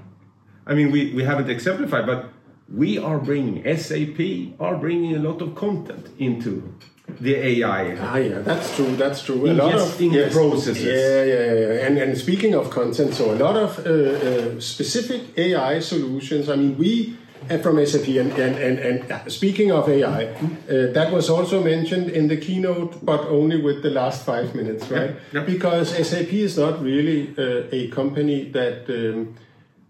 I 0.68 0.74
mean, 0.74 0.92
we, 0.92 1.14
we 1.14 1.24
haven't 1.24 1.50
exemplified, 1.50 2.06
but 2.06 2.30
we 2.74 2.98
are 2.98 3.20
bringing 3.20 3.64
SAP 3.78 4.60
are 4.60 4.76
bringing 4.76 5.16
a 5.16 5.20
lot 5.20 5.42
of 5.42 5.54
content 5.56 6.10
into 6.18 6.74
the 7.20 7.36
AI. 7.36 7.96
Ah, 8.00 8.18
yeah, 8.18 8.40
that's 8.40 8.76
true. 8.76 8.96
That's 8.96 9.24
true. 9.24 9.50
A 9.50 9.54
lot 9.54 9.74
of 9.74 9.98
the 9.98 10.30
processes. 10.32 10.84
Yeah, 10.84 11.24
yeah, 11.24 11.54
yeah. 11.54 11.86
And 11.86 11.98
and 11.98 12.18
speaking 12.18 12.56
of 12.56 12.70
content, 12.70 13.14
so 13.14 13.32
a 13.32 13.38
lot 13.38 13.56
of 13.56 13.80
uh, 13.80 13.90
uh, 13.90 14.60
specific 14.60 15.38
AI 15.38 15.80
solutions. 15.80 16.50
I 16.50 16.56
mean, 16.56 16.78
we 16.78 17.18
uh, 17.50 17.58
from 17.60 17.84
SAP 17.86 18.08
and 18.08 18.32
and 18.34 18.56
and, 18.58 18.80
and 18.80 19.12
uh, 19.12 19.30
speaking 19.30 19.72
of 19.72 19.88
AI, 19.88 20.26
uh, 20.26 20.92
that 20.94 21.12
was 21.12 21.30
also 21.30 21.64
mentioned 21.64 22.10
in 22.10 22.28
the 22.28 22.38
keynote, 22.38 23.06
but 23.06 23.22
only 23.28 23.62
with 23.62 23.84
the 23.84 23.92
last 23.92 24.26
five 24.26 24.56
minutes, 24.56 24.90
right? 24.90 25.16
yeah. 25.32 25.44
Because 25.44 25.90
SAP 26.08 26.34
is 26.34 26.58
not 26.58 26.82
really 26.82 27.34
uh, 27.38 27.68
a 27.72 27.88
company 27.90 28.50
that 28.52 28.90
um, 28.90 29.36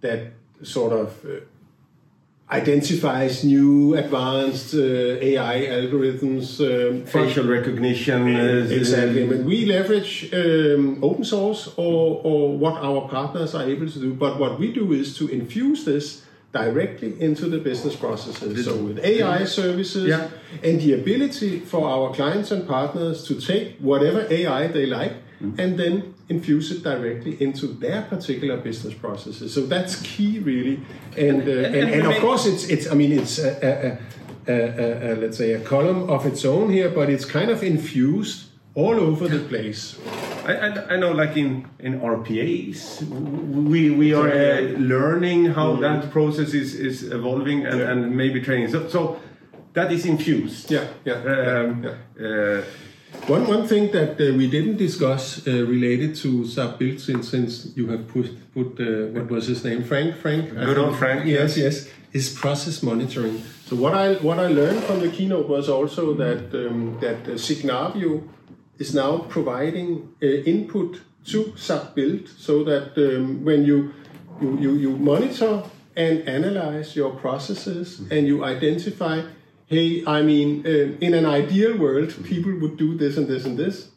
that 0.01 0.33
sort 0.63 0.93
of. 0.93 1.25
Identifies 2.51 3.43
new 3.43 3.95
advanced 3.95 4.75
uh, 4.75 4.77
AI 5.19 5.61
algorithms 5.65 6.59
um, 6.61 7.03
Facial 7.07 7.47
recognition. 7.47 8.35
uh, 8.35 8.67
Exactly. 8.69 9.25
But 9.25 9.39
we 9.39 9.65
leverage 9.65 10.31
um, 10.31 11.03
open 11.03 11.23
source 11.23 11.73
or, 11.75 12.21
or 12.23 12.55
what 12.55 12.75
our 12.83 13.09
partners 13.09 13.55
are 13.55 13.63
able 13.63 13.89
to 13.89 13.99
do. 13.99 14.13
But 14.13 14.39
what 14.39 14.59
we 14.59 14.71
do 14.71 14.93
is 14.93 15.17
to 15.17 15.27
infuse 15.27 15.85
this 15.85 16.23
directly 16.51 17.19
into 17.19 17.47
the 17.49 17.57
business 17.57 17.95
processes. 17.95 18.63
So 18.65 18.75
with 18.75 18.99
AI 19.03 19.45
services 19.45 20.05
Yeah. 20.07 20.29
and 20.63 20.79
the 20.79 20.93
ability 20.93 21.61
for 21.61 21.89
our 21.89 22.13
clients 22.13 22.51
and 22.51 22.67
partners 22.67 23.23
to 23.27 23.41
take 23.41 23.77
whatever 23.79 24.27
AI 24.29 24.67
they 24.67 24.85
like 24.85 25.13
and 25.39 25.77
then 25.77 26.13
infuse 26.29 26.71
it 26.71 26.83
directly 26.83 27.37
into 27.41 27.67
their 27.67 28.01
particular 28.03 28.57
business 28.57 28.93
processes. 28.93 29.53
So 29.53 29.61
that's 29.65 30.01
key, 30.01 30.39
really. 30.39 30.79
And 31.17 31.41
uh, 31.47 31.51
and, 31.51 31.75
and 31.75 31.89
and, 31.93 32.07
of 32.07 32.17
course, 32.21 32.45
it's 32.45 32.69
it's. 32.69 32.89
I 32.91 32.95
mean, 32.95 33.11
it's 33.11 33.37
a, 33.39 33.99
a, 34.47 34.53
a, 34.53 35.11
a, 35.11 35.15
let's 35.15 35.37
say 35.37 35.53
a 35.53 35.59
column 35.59 36.09
of 36.09 36.25
its 36.25 36.45
own 36.45 36.69
here, 36.71 36.89
but 36.89 37.09
it's 37.09 37.25
kind 37.25 37.49
of 37.51 37.63
infused 37.63 38.49
all 38.75 38.99
over 38.99 39.27
the 39.27 39.39
place. 39.39 39.97
I, 40.45 40.53
I, 40.53 40.93
I 40.93 40.97
know, 40.97 41.11
like 41.13 41.37
in, 41.37 41.65
in 41.79 41.99
RPAs, 42.01 43.01
we, 43.03 43.89
we 43.89 44.13
are 44.13 44.27
uh. 44.29 44.33
Mm-hmm. 44.33 44.83
learning 44.83 45.45
how 45.53 45.77
that 45.77 46.11
process 46.11 46.53
is, 46.53 46.75
is 46.75 47.03
evolving 47.03 47.65
and, 47.65 47.79
Yeah. 47.79 47.91
and 47.91 48.15
maybe 48.15 48.41
training. 48.41 48.69
So, 48.69 48.87
so 48.89 49.19
that 49.73 49.91
is 49.91 50.05
infused. 50.05 50.69
Yeah, 50.71 50.87
yeah, 51.05 51.13
Um, 51.13 51.83
yeah, 51.83 52.27
Uh, 52.27 52.63
One 53.27 53.47
one 53.47 53.67
thing 53.67 53.91
that 53.91 54.21
uh, 54.21 54.37
we 54.37 54.47
didn't 54.47 54.77
discuss 54.77 55.47
uh, 55.47 55.51
related 55.65 56.15
to 56.17 56.45
SAP 56.45 56.77
Build 56.79 56.99
since 56.99 57.29
since 57.29 57.75
you 57.75 57.87
have 57.87 58.07
put 58.07 58.27
put 58.53 58.79
uh, 58.79 59.07
what 59.15 59.31
was 59.31 59.47
his 59.47 59.63
name 59.63 59.83
Frank 59.83 60.15
Frank 60.17 60.49
Good 60.53 60.77
old. 60.77 60.95
Frank, 60.95 61.25
yes 61.25 61.57
yes 61.57 61.89
is 62.13 62.29
process 62.29 62.83
monitoring. 62.83 63.41
So 63.65 63.75
what 63.75 63.93
I 63.93 64.13
what 64.27 64.37
I 64.37 64.47
learned 64.47 64.83
from 64.83 64.99
the 64.99 65.09
keynote 65.09 65.47
was 65.49 65.69
also 65.69 66.13
that 66.13 66.53
um, 66.53 66.99
that 67.01 67.27
uh, 67.27 67.37
Signavio 67.37 68.21
is 68.77 68.93
now 68.93 69.17
providing 69.17 70.13
uh, 70.21 70.25
input 70.25 71.01
to 71.25 71.53
SAP 71.57 71.95
Build 71.95 72.29
so 72.29 72.63
that 72.63 72.95
um, 72.97 73.43
when 73.43 73.65
you 73.65 73.91
you, 74.39 74.59
you 74.59 74.71
you 74.75 74.91
monitor 74.97 75.63
and 75.95 76.27
analyze 76.27 76.95
your 76.95 77.11
processes 77.15 78.01
and 78.11 78.27
you 78.27 78.43
identify 78.43 79.21
hey 79.67 80.03
i 80.05 80.21
mean 80.21 80.65
uh, 80.65 81.05
in 81.05 81.13
an 81.13 81.25
ideal 81.25 81.77
world 81.77 82.13
people 82.23 82.53
would 82.59 82.77
do 82.77 82.95
this 82.97 83.17
and 83.17 83.27
this 83.27 83.45
and 83.45 83.57
this 83.57 83.89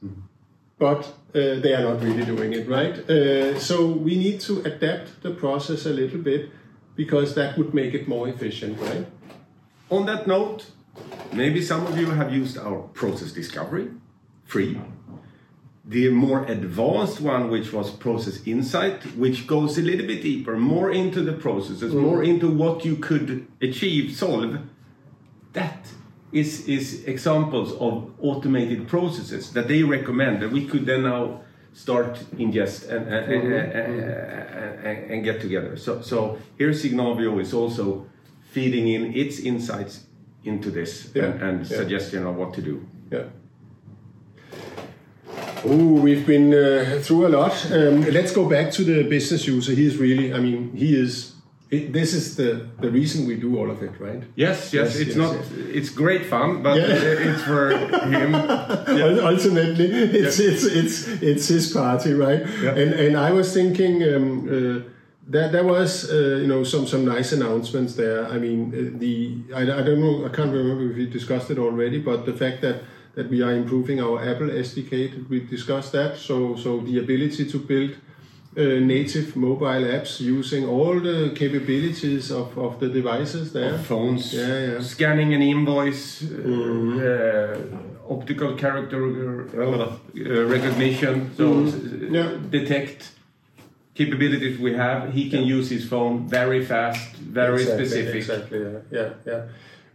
but 0.79 1.05
uh, 1.35 1.59
they 1.63 1.75
are 1.75 1.83
not 1.83 2.03
really 2.03 2.25
doing 2.25 2.53
it 2.53 2.69
right 2.69 2.97
uh, 3.11 3.59
so 3.59 3.87
we 3.87 4.17
need 4.17 4.41
to 4.41 4.61
adapt 4.61 5.23
the 5.23 5.31
process 5.31 5.87
a 5.87 5.91
little 5.91 6.21
bit 6.21 6.51
because 6.97 7.35
that 7.35 7.57
would 7.59 7.75
make 7.75 7.95
it 7.95 8.09
more 8.09 8.29
efficient 8.29 8.79
right 8.81 9.07
on 9.91 10.07
that 10.07 10.27
note, 10.27 10.67
maybe 11.33 11.63
some 11.63 11.87
of 11.87 11.99
you 11.99 12.11
have 12.11 12.33
used 12.33 12.59
our 12.59 12.83
process 12.93 13.33
discovery, 13.33 13.89
free. 14.45 14.79
The 15.85 16.11
more 16.11 16.45
advanced 16.45 17.23
one, 17.23 17.51
which 17.51 17.73
was 17.73 17.91
Process 17.91 18.47
Insight, 18.47 19.17
which 19.17 19.47
goes 19.47 19.79
a 19.79 19.83
little 19.83 20.07
bit 20.07 20.23
deeper, 20.23 20.59
more 20.59 20.91
into 20.91 21.23
the 21.23 21.33
processes, 21.33 21.95
more 21.95 22.23
into 22.23 22.51
what 22.51 22.85
you 22.85 22.97
could 22.97 23.47
achieve, 23.63 24.15
solve. 24.15 24.59
That 25.53 25.87
is, 26.33 26.69
is 26.69 27.05
examples 27.05 27.73
of 27.73 28.13
automated 28.21 28.87
processes 28.89 29.53
that 29.53 29.69
they 29.69 29.83
recommend 29.83 30.43
that 30.43 30.51
we 30.51 30.67
could 30.67 30.85
then 30.87 31.03
now 31.03 31.41
start 31.73 32.19
ingest 32.37 32.89
and, 32.89 33.07
and, 33.09 33.33
and, 33.33 33.53
and, 34.85 35.11
and- 35.11 35.25
get 35.25 35.41
together. 35.41 35.77
So, 35.77 36.01
so 36.03 36.39
here 36.59 36.71
Signavio 36.71 37.41
is 37.41 37.55
also 37.55 38.07
feeding 38.51 38.89
in 38.89 39.15
its 39.15 39.39
insights 39.41 40.05
into 40.45 40.71
this 40.71 41.11
Yeah, 41.15 41.25
and, 41.25 41.43
and 41.43 41.71
yeah. 41.71 41.77
suggestion 41.77 42.27
of 42.27 42.37
what 42.37 42.55
to 42.55 42.63
do. 42.63 42.87
Yeah. 43.11 43.25
Oh, 45.65 46.01
we've 46.01 46.27
been 46.27 46.55
uh, 46.55 47.01
through 47.03 47.27
a 47.27 47.31
lot. 47.31 47.53
Um, 47.73 48.03
let's 48.03 48.33
go 48.33 48.49
back 48.49 48.71
to 48.73 48.85
the 48.85 49.03
business 49.09 49.47
user. 49.47 49.73
He 49.73 49.87
is 49.87 49.97
really, 49.97 50.33
I 50.33 50.39
mean, 50.39 50.73
he 50.75 50.95
is. 50.97 51.35
It, 51.71 51.93
this 51.93 52.15
is 52.15 52.37
the 52.37 52.67
the 52.81 52.91
reason 52.91 53.27
we 53.27 53.37
do 53.37 53.59
all 53.59 53.71
of 53.71 53.83
it, 53.83 53.93
right? 54.01 54.23
Yes, 54.37 54.73
yes, 54.73 54.73
Yes, 54.73 54.97
it's 54.97 55.09
yes, 55.09 55.17
not. 55.17 55.35
yes. 55.35 55.47
It's 55.79 55.91
great 55.91 56.25
fun, 56.27 56.63
but 56.63 56.77
Yeah. 56.77 57.31
it's 57.31 57.43
for 57.43 57.71
him. 58.09 58.35
Ul- 59.07 59.27
Ultimately, 59.33 59.87
it's 60.21 60.39
it's 60.39 60.65
it's 60.65 61.09
it's 61.23 61.49
his 61.49 61.71
party, 61.73 62.13
right? 62.15 62.43
Yeah. 62.63 62.81
And 62.81 62.93
and 62.95 63.17
I 63.17 63.31
was 63.33 63.53
thinking. 63.53 64.03
Um, 64.03 64.49
uh, 64.49 64.81
there, 65.31 65.51
there 65.51 65.65
was, 65.65 66.11
uh, 66.11 66.39
you 66.41 66.47
know, 66.47 66.65
some 66.65 66.87
some 66.87 67.05
nice 67.05 67.33
announcements 67.37 67.95
there. 67.97 68.25
I 68.35 68.39
mean, 68.39 68.73
uh, 68.73 68.99
the 68.99 69.37
I, 69.55 69.61
I 69.81 69.83
don't 69.87 70.01
know, 70.01 70.25
I 70.25 70.31
can't 70.31 70.51
remember 70.51 70.91
if 70.91 70.97
we 70.97 71.05
discussed 71.07 71.51
it 71.51 71.59
already, 71.59 71.99
but 72.01 72.25
the 72.25 72.33
fact 72.33 72.63
that 72.63 72.77
that 73.15 73.29
we 73.29 73.43
are 73.43 73.53
improving 73.53 74.01
our 74.01 74.17
Apple 74.31 74.49
SDK, 74.49 75.29
we 75.29 75.41
discussed 75.41 75.93
that? 75.93 76.17
So 76.17 76.57
so 76.57 76.81
the 76.81 76.99
ability 76.99 77.45
to 77.53 77.59
build 77.59 77.91
native 78.63 79.37
mobile 79.37 79.85
apps 79.97 80.21
using 80.21 80.65
all 80.67 80.99
the 81.01 81.31
capabilities 81.35 82.31
of, 82.31 82.57
of 82.59 82.81
the 82.81 82.89
devices 82.89 83.53
there. 83.53 83.75
Of 83.75 83.87
phones, 83.87 84.35
Yeah, 84.35 84.73
yeah. 84.73 84.81
scanning 84.81 85.33
an 85.35 85.43
invoice, 85.43 86.23
uh, 86.23 87.59
uh, 87.59 88.13
optical 88.15 88.55
character 88.55 89.47
uh, 89.55 89.63
uh, 89.63 90.45
recognition, 90.47 91.31
so 91.37 91.45
Mhm. 91.45 92.15
Yeah. 92.15 92.31
detect 92.51 93.11
capabilities 93.95 94.59
we 94.59 94.73
have. 94.75 95.13
He 95.13 95.29
can 95.31 95.45
use 95.45 95.69
his 95.71 95.85
phone 95.89 96.29
very 96.29 96.65
fast, 96.65 97.17
very 97.17 97.63
Exactly, 97.63 97.85
specific. 97.87 98.15
Exactly. 98.17 98.59
Yeah. 98.59 98.79
Yeah. 98.91 99.09
yeah. 99.27 99.43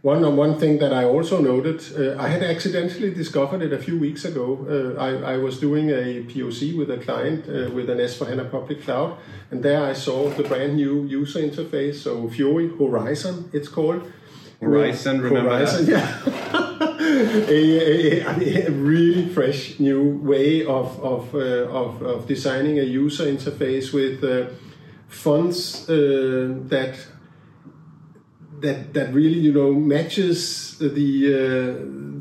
One 0.04 0.36
one 0.36 0.58
thing 0.58 0.80
that 0.80 0.92
I 0.92 1.04
also 1.04 1.40
noted, 1.40 1.80
uh, 1.96 2.22
I 2.22 2.28
had 2.28 2.42
accidentally 2.42 3.10
discovered 3.10 3.62
it 3.62 3.72
a 3.72 3.78
few 3.78 3.98
weeks 3.98 4.26
ago. 4.26 4.46
Uh, 4.68 5.00
I, 5.00 5.32
I 5.32 5.36
was 5.38 5.58
doing 5.58 5.88
a 5.88 6.22
POC 6.28 6.76
with 6.76 6.90
a 6.90 6.98
client 6.98 7.48
uh, 7.48 7.70
with 7.72 7.88
an 7.88 7.96
S4HANA 7.96 8.50
public 8.50 8.82
cloud, 8.82 9.16
and 9.50 9.62
there 9.62 9.82
I 9.82 9.94
saw 9.94 10.28
the 10.28 10.42
brand 10.42 10.76
new 10.76 11.04
user 11.04 11.40
interface. 11.40 11.94
So 11.94 12.28
Fiori 12.28 12.68
Horizon, 12.68 13.48
it's 13.54 13.68
called. 13.68 14.02
Horizon, 14.60 15.22
remember 15.22 15.48
Horizon, 15.48 15.86
that? 15.86 15.96
yeah. 15.96 16.84
a, 17.48 18.20
a, 18.26 18.66
a 18.66 18.70
really 18.72 19.26
fresh 19.30 19.80
new 19.80 20.18
way 20.22 20.66
of 20.66 21.00
of, 21.02 21.34
uh, 21.34 21.80
of 21.82 22.02
of 22.02 22.26
designing 22.26 22.78
a 22.78 22.84
user 22.84 23.24
interface 23.24 23.94
with 23.94 24.22
uh, 24.22 24.50
fonts 25.08 25.88
uh, 25.88 25.94
that 26.68 26.94
that 28.64 28.78
that 28.96 29.12
really 29.18 29.38
you 29.46 29.52
know 29.58 29.70
matches 29.74 30.38
the 30.78 31.08
uh, 31.38 31.40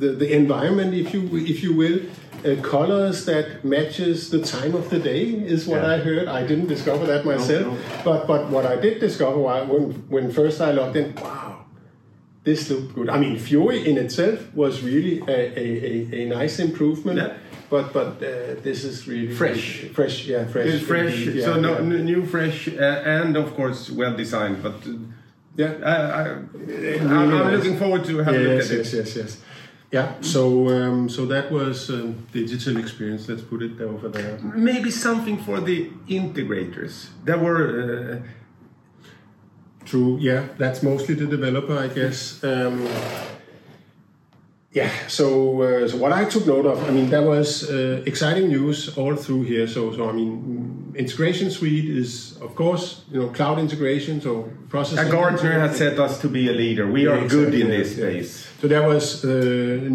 the, 0.01 0.09
the 0.21 0.29
environment, 0.41 0.93
if 0.93 1.13
you 1.13 1.21
if 1.53 1.63
you 1.63 1.73
will. 1.83 1.99
Uh, 2.45 2.59
colors 2.61 3.23
that 3.23 3.63
matches 3.63 4.29
the 4.29 4.41
time 4.43 4.75
of 4.75 4.89
the 4.89 4.99
day 4.99 5.23
is 5.53 5.65
what 5.65 5.81
Yeah. 5.81 5.93
I 5.93 5.97
heard. 6.07 6.27
I 6.27 6.41
didn't 6.49 6.67
discover 6.67 7.05
that 7.11 7.23
myself, 7.23 7.67
no. 7.67 7.77
but 8.03 8.27
but 8.27 8.41
what 8.53 8.65
I 8.65 8.75
did 8.85 8.99
discover 8.99 9.39
when 9.39 9.83
when 10.13 10.25
first 10.39 10.59
I 10.59 10.71
logged 10.79 10.97
in, 10.97 11.15
wow, 11.15 11.63
this 12.43 12.69
looked 12.69 12.91
good. 12.95 13.07
I 13.07 13.17
mean, 13.17 13.39
Fiori 13.39 13.79
in 13.89 13.97
itself 13.97 14.39
was 14.53 14.83
really 14.83 15.15
a, 15.37 15.39
a, 15.63 15.67
a, 15.91 15.93
a 16.19 16.21
nice 16.39 16.59
improvement. 16.59 17.17
Yeah. 17.17 17.33
But 17.69 17.85
but 17.93 18.09
uh, 18.21 18.59
this 18.61 18.83
is 18.83 19.07
really 19.07 19.33
Fresh. 19.33 19.65
fresh, 19.95 20.27
yeah, 20.27 20.43
fresh, 20.53 20.67
It's 20.67 20.83
fresh, 20.85 21.15
yeah, 21.25 21.45
so 21.45 21.51
no, 21.65 21.79
new, 21.81 22.25
fresh, 22.25 22.67
uh, 22.67 23.15
and 23.17 23.37
of 23.37 23.55
course 23.55 23.89
well 23.99 24.13
designed. 24.23 24.57
But 24.61 24.77
uh, 24.85 24.99
yeah. 25.55 25.73
I, 25.83 26.29
I'm 26.31 27.51
looking 27.51 27.77
forward 27.77 28.05
to 28.05 28.17
have 28.19 28.33
a 28.33 28.37
look 28.37 28.57
yes, 28.57 28.71
at 28.71 28.77
yes, 28.77 28.93
it. 28.93 28.97
yes, 28.97 29.15
yes. 29.15 29.41
Yeah. 29.91 30.13
So 30.21 30.69
um, 30.69 31.07
so 31.07 31.25
that 31.27 31.51
was 31.51 31.89
um, 31.89 32.25
digital 32.31 32.77
experience. 32.77 33.29
Let's 33.29 33.43
put 33.43 33.61
it 33.61 33.79
over 33.79 34.09
there. 34.09 34.39
Maybe 34.39 34.89
something 34.89 35.37
for 35.37 35.61
the 35.61 35.89
integrators. 36.07 37.09
There 37.23 37.37
were. 37.37 38.21
Uh, 38.23 38.27
True. 39.85 40.17
Yeah, 40.19 40.47
that's 40.57 40.81
mostly 40.81 41.13
the 41.15 41.27
developer, 41.27 41.77
I 41.77 41.87
guess. 41.87 42.41
Um, 42.43 42.87
yeah. 44.71 44.89
So, 45.07 45.61
uh, 45.61 45.87
so 45.87 45.97
what 45.97 46.13
I 46.13 46.25
took 46.25 46.47
note 46.47 46.65
of, 46.65 46.83
I 46.87 46.91
mean, 46.91 47.09
there 47.09 47.21
was 47.21 47.69
uh, 47.69 48.01
exciting 48.05 48.47
news 48.47 48.97
all 48.97 49.15
through 49.15 49.43
here. 49.43 49.67
So, 49.67 49.91
so 49.93 50.09
I 50.09 50.13
mean, 50.13 50.82
integration 50.95 51.49
suite 51.51 51.89
is, 51.89 52.37
of 52.41 52.55
course, 52.55 53.03
you 53.11 53.19
know, 53.19 53.29
cloud 53.29 53.59
integration. 53.59 54.21
So, 54.21 54.49
process. 54.69 55.07
A 55.07 55.11
Gartner 55.11 55.59
has 55.59 55.77
set 55.77 55.99
us 55.99 56.19
to 56.21 56.27
be 56.27 56.49
a 56.49 56.51
leader. 56.63 56.85
We 56.89 57.07
are 57.07 57.27
good 57.27 57.53
in 57.53 57.67
this 57.69 57.89
Yeah. 57.97 58.05
space. 58.05 58.47
So 58.59 58.67
there 58.73 58.87
was 58.93 59.05
uh, 59.25 59.27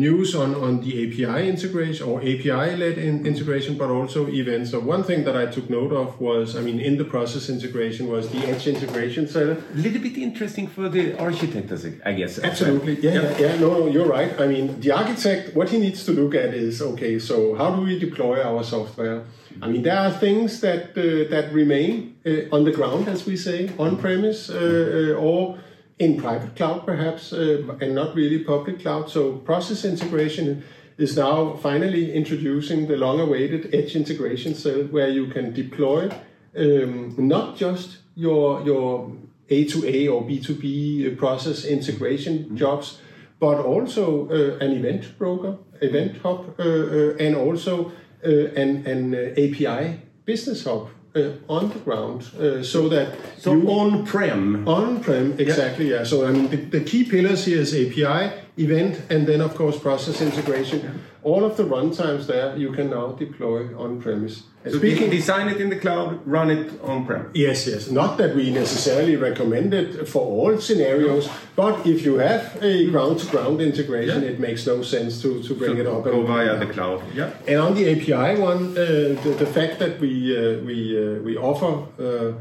news 0.07 0.35
on, 0.35 0.55
on 0.67 0.73
the 0.85 0.93
API 1.03 1.49
integration 1.49 2.07
or 2.11 2.21
API-led 2.21 2.97
in 3.09 3.27
integration, 3.27 3.73
but 3.83 3.89
also 3.99 4.29
events. 4.29 4.71
So 4.73 4.79
one 4.95 5.03
thing 5.03 5.25
that 5.25 5.37
I 5.37 5.47
took 5.47 5.71
note 5.71 5.93
of 6.03 6.21
was, 6.21 6.55
I 6.55 6.61
mean, 6.61 6.79
in 6.79 6.95
the 6.99 7.05
process 7.05 7.49
integration 7.49 8.09
was 8.15 8.29
the 8.29 8.41
edge 8.47 8.67
integration 8.75 9.27
cell. 9.27 9.51
A 9.53 9.77
little 9.87 10.03
bit 10.09 10.17
interesting 10.19 10.67
for 10.67 10.89
the 10.89 11.19
architect, 11.19 11.73
I 12.05 12.13
guess. 12.13 12.39
Absolutely. 12.39 12.95
Yeah, 13.01 13.15
yeah, 13.23 13.39
yeah. 13.45 13.57
No, 13.65 13.69
no, 13.79 13.87
you're 13.95 14.11
right. 14.19 14.33
I 14.39 14.47
mean, 14.47 14.67
the 14.81 14.91
architect, 14.93 15.57
what 15.57 15.71
he 15.71 15.79
needs 15.79 16.05
to 16.05 16.13
look 16.13 16.35
at 16.35 16.51
is 16.55 16.83
okay. 16.91 17.19
So, 17.19 17.55
how 17.55 17.75
do 17.75 17.81
we 17.89 17.99
deploy 17.99 18.43
our 18.43 18.63
software? 18.63 19.25
I 19.62 19.68
mean, 19.68 19.83
there 19.83 19.99
are 19.99 20.11
things 20.11 20.61
that 20.61 20.90
uh, 20.97 21.29
that 21.31 21.53
remain 21.53 22.16
uh, 22.25 22.55
on 22.55 22.64
the 22.64 22.73
ground, 22.73 23.09
as 23.09 23.27
we 23.27 23.37
say, 23.37 23.71
on 23.79 23.97
premise 23.97 24.51
uh, 24.51 25.14
uh, 25.16 25.21
or 25.21 25.59
in 25.99 26.21
private 26.21 26.55
cloud, 26.55 26.87
perhaps, 26.87 27.33
uh, 27.33 27.77
and 27.81 27.94
not 27.94 28.14
really 28.14 28.44
public 28.44 28.81
cloud. 28.81 29.11
So, 29.11 29.33
process 29.38 29.85
integration 29.85 30.62
is 30.97 31.16
now 31.16 31.55
finally 31.57 32.12
introducing 32.12 32.87
the 32.87 32.97
long-awaited 32.97 33.75
edge 33.75 33.97
integration 33.97 34.55
cell, 34.55 34.83
where 34.90 35.09
you 35.09 35.27
can 35.27 35.53
deploy 35.53 36.11
um, 36.57 37.14
not 37.16 37.57
just 37.57 37.99
your 38.14 38.62
your 38.62 39.12
A 39.49 39.64
to 39.64 39.87
A 39.87 40.09
or 40.09 40.23
B 40.25 40.40
to 40.40 40.55
B 40.55 41.11
process 41.16 41.64
integration 41.64 42.57
jobs, 42.57 42.99
but 43.40 43.59
also 43.59 44.29
uh, 44.29 44.64
an 44.64 44.73
event 44.73 45.18
broker, 45.18 45.59
event 45.81 46.18
hub, 46.23 46.55
uh, 46.59 46.62
uh, 46.62 47.16
and 47.18 47.37
also 47.37 47.87
uh, 47.87 47.90
an, 48.27 48.87
an 48.87 49.15
uh, 49.15 49.33
API 49.37 50.01
business 50.25 50.65
hub 50.65 50.89
uh, 51.15 51.31
on 51.49 51.71
the 51.71 51.79
ground, 51.79 52.23
uh, 52.39 52.63
so 52.63 52.89
that 52.89 53.17
So 53.39 53.53
on-prem. 53.53 54.69
on-prem, 54.69 55.35
exactly, 55.39 55.91
yeah. 55.91 56.05
So 56.05 56.27
I 56.27 56.33
mean, 56.33 56.49
the, 56.49 56.57
the 56.57 56.81
key 56.81 57.05
pillars 57.05 57.45
here 57.45 57.61
is 57.61 57.75
API, 57.75 58.33
event, 58.57 59.01
and 59.11 59.27
then 59.27 59.41
of 59.41 59.55
course 59.55 59.79
process 59.79 60.21
integration. 60.21 61.01
All 61.31 61.43
of 61.45 61.57
the 61.59 61.64
runtimes 61.77 62.27
there 62.33 62.49
you 62.64 62.71
can 62.79 62.87
now 62.91 63.07
deploy 63.25 63.61
on-premise. 63.85 64.37
And 64.64 64.73
So 64.75 64.79
de- 64.81 65.11
design 65.19 65.47
it 65.55 65.61
in 65.64 65.69
the 65.75 65.81
cloud, 65.85 66.09
run 66.37 66.49
it 66.57 66.67
on-prem. 66.91 67.25
Yes, 67.35 67.59
yes. 67.73 67.83
Not 67.91 68.11
that 68.21 68.31
we 68.38 68.45
necessarily 68.62 69.17
recommend 69.29 69.75
it 69.81 70.09
for 70.12 70.23
all 70.37 70.53
scenarios, 70.69 71.25
but 71.62 71.75
if 71.87 71.99
you 72.07 72.14
have 72.29 72.45
a 72.62 72.75
ground-to-ground 72.93 73.61
integration, 73.61 74.23
Yeah. 74.23 74.31
it 74.33 74.38
makes 74.49 74.62
no 74.67 74.77
sense 74.83 75.12
to, 75.23 75.31
to 75.49 75.53
bring 75.61 75.77
it 75.83 75.87
up. 75.87 76.05
Go 76.05 76.23
via 76.35 76.55
the 76.64 76.67
cloud. 76.75 76.99
Yeah. 77.21 77.31
And 77.51 77.59
on 77.67 77.73
the 77.79 77.85
API 77.93 78.29
one, 78.51 78.62
uh, 78.73 78.85
the, 79.25 79.31
the 79.45 79.51
fact 79.59 79.75
that 79.83 79.93
we 80.05 80.12
uh, 80.37 80.43
we 80.69 80.77
uh, 80.97 81.05
we 81.27 81.33
offer 81.51 81.73
uh, 82.07 82.33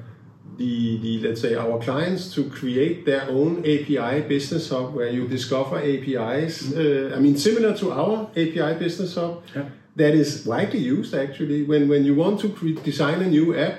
the 0.58 0.98
the 1.04 1.20
let's 1.28 1.41
say 1.41 1.56
our 1.56 1.80
clients 1.80 2.34
to 2.36 2.41
create 2.60 3.06
their 3.06 3.26
own 3.30 3.60
API 3.60 4.22
business 4.28 4.70
hub 4.70 4.93
where 4.96 5.10
you 5.10 5.28
discover 5.28 5.78
APIs. 5.78 6.74
Uh, 6.76 7.13
I 7.15 7.20
mean, 7.20 7.38
similar 7.38 7.74
to 7.78 7.91
our 7.91 8.30
API 8.36 8.74
business 8.80 9.15
hub, 9.15 9.43
Yeah. 9.56 9.65
that 9.96 10.13
is 10.13 10.46
widely 10.46 10.80
used 10.80 11.13
actually. 11.13 11.63
When 11.63 11.88
when 11.88 12.04
you 12.06 12.15
want 12.15 12.39
to 12.41 12.50
cre- 12.50 12.80
design 12.84 13.22
a 13.22 13.30
new 13.30 13.56
app, 13.56 13.78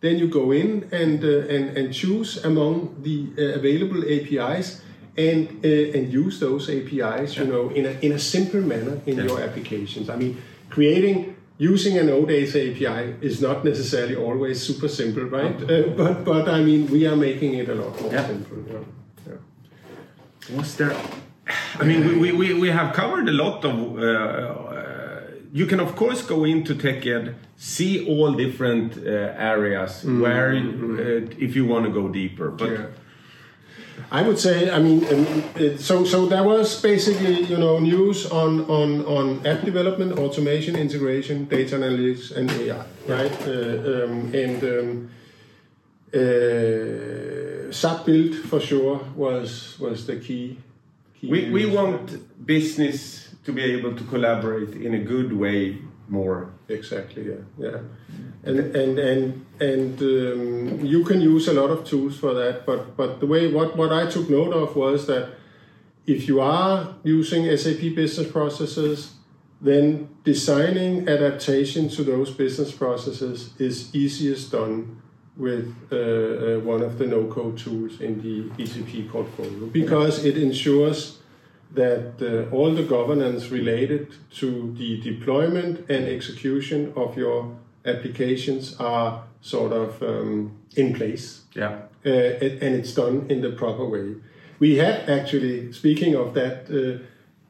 then 0.00 0.18
you 0.18 0.28
go 0.28 0.52
in 0.52 0.68
and 0.92 1.22
uh, 1.24 1.54
and 1.54 1.76
and 1.78 1.92
choose 1.92 2.44
among 2.44 2.74
the 3.02 3.16
uh, 3.38 3.58
available 3.60 4.02
APIs. 4.16 4.80
And, 5.14 5.46
uh, 5.62 5.68
and 5.96 6.10
use 6.10 6.40
those 6.40 6.70
APIs, 6.70 7.36
you 7.36 7.44
know, 7.44 7.68
in 7.68 7.84
a, 7.84 7.90
in 8.00 8.12
a 8.12 8.18
simple 8.18 8.62
manner 8.62 8.96
in 9.04 9.18
Yeah. 9.18 9.26
your 9.28 9.40
applications. 9.42 10.08
I 10.08 10.16
mean, 10.16 10.38
creating 10.70 11.36
using 11.62 11.96
an 11.98 12.08
OData 12.08 12.58
API 12.68 13.14
is 13.20 13.40
not 13.40 13.64
necessarily 13.64 14.16
always 14.16 14.60
super 14.60 14.88
simple, 14.88 15.24
right? 15.24 15.56
Uh, 15.62 15.82
but 15.96 16.24
but 16.24 16.48
I 16.48 16.60
mean, 16.68 16.90
we 16.90 17.06
are 17.06 17.16
making 17.16 17.54
it 17.54 17.68
a 17.68 17.74
lot 17.74 18.00
more 18.00 18.12
Yeah. 18.12 18.26
simple. 18.26 18.58
Yeah. 18.72 18.84
Yeah. 19.28 20.56
Was 20.56 20.74
there? 20.76 20.94
I 21.80 21.84
mean, 21.84 22.20
we, 22.20 22.32
we, 22.32 22.54
we, 22.54 22.68
have 22.70 22.92
covered 22.94 23.28
a 23.28 23.32
lot 23.44 23.64
of. 23.64 23.74
Uh, 23.98 24.04
uh, 24.04 25.20
you 25.52 25.66
can 25.66 25.80
of 25.80 25.94
course 25.96 26.22
go 26.22 26.44
into 26.44 26.74
TechEd, 26.74 27.34
see 27.56 28.06
all 28.08 28.32
different 28.32 28.96
uh, 28.96 29.52
areas 29.54 30.04
where, 30.04 30.50
uh, 30.52 31.44
if 31.46 31.54
you 31.56 31.64
want 31.66 31.84
to 31.86 31.92
go 32.00 32.08
deeper. 32.08 32.50
But 32.50 32.70
Yeah. 32.70 32.86
I 34.12 34.20
would 34.20 34.38
say, 34.38 34.70
I 34.70 34.78
mean, 34.78 35.02
um, 35.10 35.78
so 35.78 36.04
so 36.04 36.26
there 36.26 36.42
was 36.42 36.78
basically, 36.82 37.44
you 37.44 37.56
know, 37.56 37.78
news 37.78 38.26
on 38.30 38.60
on 38.68 39.06
on 39.06 39.46
app 39.46 39.64
development, 39.64 40.18
automation, 40.18 40.76
integration, 40.76 41.46
data 41.46 41.76
analytics, 41.76 42.30
and 42.36 42.50
AI, 42.50 42.84
right? 43.08 43.32
Uh, 43.48 44.04
um, 44.04 44.34
and 44.34 44.62
um, 44.74 45.10
uh, 46.12 47.72
SAP 47.72 48.04
build 48.04 48.34
for 48.34 48.60
sure 48.60 49.00
was 49.16 49.78
was 49.80 50.06
the 50.06 50.16
key. 50.16 50.58
key 51.18 51.28
we, 51.30 51.50
we 51.50 51.64
want 51.64 52.06
business 52.44 53.30
to 53.46 53.52
be 53.52 53.62
able 53.62 53.96
to 53.96 54.04
collaborate 54.04 54.74
in 54.74 54.92
a 54.92 55.00
good 55.00 55.32
way 55.32 55.78
more. 56.08 56.50
Exactly. 56.68 57.28
Yeah. 57.28 57.42
Yeah. 57.58 57.78
And 58.44 58.58
and 58.76 58.98
and 58.98 59.46
and 59.60 60.00
um, 60.00 60.84
you 60.84 61.04
can 61.04 61.20
use 61.20 61.48
a 61.48 61.52
lot 61.52 61.70
of 61.70 61.84
tools 61.84 62.18
for 62.18 62.34
that. 62.34 62.66
But 62.66 62.96
but 62.96 63.20
the 63.20 63.26
way 63.26 63.48
what 63.52 63.76
what 63.76 63.92
I 63.92 64.10
took 64.10 64.28
note 64.28 64.52
of 64.52 64.76
was 64.76 65.06
that 65.06 65.30
if 66.06 66.28
you 66.28 66.40
are 66.40 66.94
using 67.04 67.56
SAP 67.56 67.94
business 67.94 68.30
processes, 68.30 69.14
then 69.60 70.08
designing 70.24 71.08
adaptation 71.08 71.88
to 71.90 72.02
those 72.02 72.30
business 72.30 72.72
processes 72.72 73.54
is 73.58 73.94
easiest 73.94 74.50
done 74.50 75.00
with 75.36 75.74
uh, 75.90 75.96
uh, 75.96 76.60
one 76.60 76.82
of 76.82 76.98
the 76.98 77.06
no-code 77.06 77.56
tools 77.56 78.00
in 78.00 78.20
the 78.20 78.62
ECP 78.62 79.10
portfolio 79.10 79.66
because 79.66 80.24
it 80.26 80.36
ensures 80.36 81.21
that 81.74 82.14
uh, 82.20 82.54
all 82.54 82.74
the 82.74 82.82
governance 82.82 83.48
related 83.50 84.08
to 84.30 84.74
the 84.78 85.00
deployment 85.00 85.78
and 85.90 86.06
execution 86.06 86.92
of 86.96 87.16
your 87.16 87.56
applications 87.84 88.76
are 88.78 89.24
sort 89.40 89.72
of 89.72 90.02
um, 90.02 90.52
in 90.76 90.92
place 90.94 91.42
Yeah. 91.54 91.72
uh, 92.06 92.08
and 92.64 92.74
it's 92.74 92.94
done 92.94 93.26
in 93.28 93.40
the 93.40 93.50
proper 93.50 93.84
way. 93.84 94.14
We 94.58 94.76
had 94.76 95.08
actually, 95.08 95.72
speaking 95.72 96.14
of 96.14 96.34
that, 96.34 96.68
uh, 96.70 97.02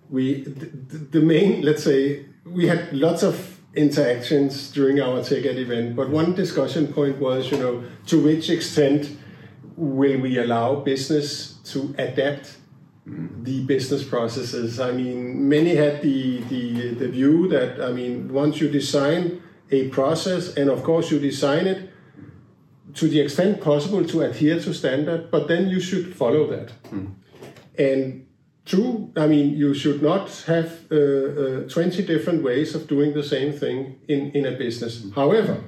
we 0.09 0.43
the, 0.45 0.99
the 1.19 1.21
main, 1.21 1.63
let's 1.63 1.83
say, 1.83 2.25
we 2.45 2.67
had 2.69 2.93
lots 2.93 3.23
of 3.23 3.59
interactions 3.75 4.71
during 4.71 5.01
our 5.01 5.21
TechEd 5.21 5.57
event, 5.57 5.97
but 5.97 6.09
one 6.11 6.35
discussion 6.35 6.87
point 6.93 7.19
was, 7.19 7.51
you 7.51 7.59
know, 7.59 7.83
to 8.07 8.23
which 8.23 8.49
extent 8.51 9.17
will 9.77 10.21
we 10.21 10.39
allow 10.39 10.77
business 10.77 11.55
to 11.65 11.95
adapt 11.99 12.57
the 13.07 13.65
business 13.65 14.05
processes? 14.05 14.79
I 14.81 14.93
mean, 14.93 15.49
many 15.49 15.75
had 15.75 16.03
the, 16.03 16.39
the, 16.43 16.95
the 16.95 17.09
view 17.09 17.49
that, 17.49 17.81
I 17.81 17.93
mean, 17.93 18.33
once 18.33 18.61
you 18.61 18.69
design 18.69 19.43
a 19.71 19.89
process, 19.89 20.55
and 20.57 20.71
of 20.71 20.83
course 20.83 21.11
you 21.11 21.19
design 21.19 21.67
it 21.67 21.91
to 22.95 23.09
the 23.09 23.21
extent 23.21 23.61
possible 23.61 24.05
to 24.05 24.23
adhere 24.23 24.61
to 24.61 24.75
standard, 24.75 25.31
but 25.31 25.49
then 25.49 25.69
you 25.69 25.81
should 25.81 26.15
follow 26.15 26.47
that. 26.49 26.73
And 27.79 28.27
true, 28.67 29.11
I 29.17 29.27
mean, 29.27 29.57
you 29.57 29.73
should 29.75 30.03
not 30.03 30.31
have 30.47 30.85
uh, 30.93 30.97
uh, 30.97 31.69
20 31.69 32.03
different 32.03 32.43
ways 32.43 32.75
of 32.75 32.87
doing 32.87 33.15
the 33.15 33.23
same 33.23 33.53
thing 33.53 33.99
in, 34.09 34.31
in 34.33 34.45
a 34.47 34.53
business. 34.53 35.07
However, 35.15 35.65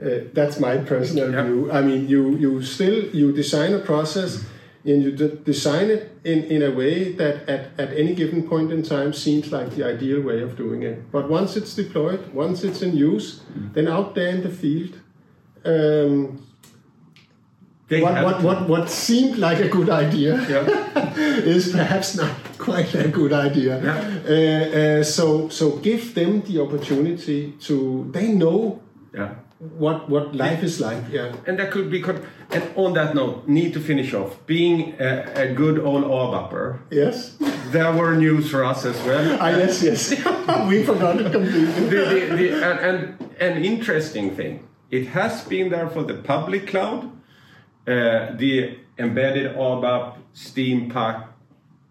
uh, 0.00 0.08
that's 0.34 0.60
my 0.60 0.76
personal 0.76 1.32
Yeah. 1.32 1.44
view. 1.44 1.72
I 1.72 1.80
mean, 1.80 2.08
you, 2.08 2.36
you 2.36 2.62
still, 2.62 3.06
you 3.14 3.32
design 3.32 3.72
a 3.72 3.78
process 3.78 4.44
and 4.86 5.02
you 5.02 5.10
de- 5.12 5.36
design 5.36 5.90
it 5.90 6.12
in, 6.24 6.44
in 6.44 6.62
a 6.62 6.70
way 6.70 7.12
that 7.12 7.48
at, 7.48 7.70
at 7.78 7.92
any 7.96 8.14
given 8.14 8.48
point 8.48 8.70
in 8.72 8.82
time 8.82 9.12
seems 9.12 9.50
like 9.50 9.74
the 9.76 9.84
ideal 9.84 10.20
way 10.22 10.40
of 10.42 10.56
doing 10.56 10.82
it. 10.82 11.10
But 11.10 11.28
once 11.28 11.56
it's 11.56 11.74
deployed, 11.74 12.32
once 12.32 12.62
it's 12.64 12.82
in 12.82 12.96
use, 12.96 13.40
then 13.74 13.88
out 13.88 14.14
there 14.14 14.28
in 14.28 14.42
the 14.42 14.48
field, 14.50 14.94
um, 15.64 16.42
what, 17.88 18.24
what, 18.24 18.42
what, 18.42 18.68
what 18.68 18.90
seemed 18.90 19.38
like 19.38 19.58
a 19.60 19.68
good 19.68 19.88
idea 19.90 20.34
Yeah. 20.48 21.14
is 21.16 21.70
perhaps 21.72 22.16
not 22.16 22.30
quite 22.58 22.92
a 22.94 23.08
good 23.08 23.32
idea. 23.32 23.80
Yeah. 23.82 24.20
Uh, 24.28 24.78
uh, 25.00 25.04
so, 25.04 25.48
so 25.48 25.76
give 25.76 26.14
them 26.14 26.42
the 26.42 26.60
opportunity 26.60 27.52
to. 27.60 28.10
They 28.12 28.32
know 28.32 28.82
Yeah. 29.14 29.34
What 29.58 30.08
what 30.10 30.34
life 30.34 30.62
is 30.62 30.80
like. 30.80 31.02
Yeah. 31.10 31.34
And 31.46 31.58
that 31.58 31.70
could 31.70 31.90
be. 31.90 32.02
And 32.50 32.64
on 32.76 32.92
that 32.94 33.14
note, 33.14 33.48
need 33.48 33.72
to 33.74 33.80
finish 33.80 34.12
off. 34.14 34.44
Being 34.46 34.94
a, 35.00 35.24
a 35.34 35.52
good 35.54 35.78
old 35.78 36.04
ABAPer, 36.04 36.78
Yes. 36.90 37.36
there 37.72 37.92
were 37.92 38.14
news 38.16 38.50
for 38.50 38.64
us 38.64 38.84
as 38.84 38.96
well. 39.04 39.38
Ah, 39.40 39.48
yes. 39.48 39.82
Yes. 39.82 40.10
we 40.68 40.84
forgot 40.84 41.20
it 41.20 41.32
completely. 41.32 41.88
the, 41.88 42.04
the, 42.04 42.36
the, 42.36 42.48
and, 42.64 43.16
and 43.40 43.56
an 43.56 43.64
interesting 43.64 44.36
thing, 44.36 44.66
it 44.90 45.08
has 45.08 45.44
been 45.44 45.70
there 45.70 45.88
for 45.88 46.02
the 46.04 46.14
public 46.14 46.66
cloud, 46.68 47.10
uh, 47.86 48.36
the 48.36 48.78
embedded 48.98 49.56
ABAP, 49.56 50.16
Steampack, 50.34 51.28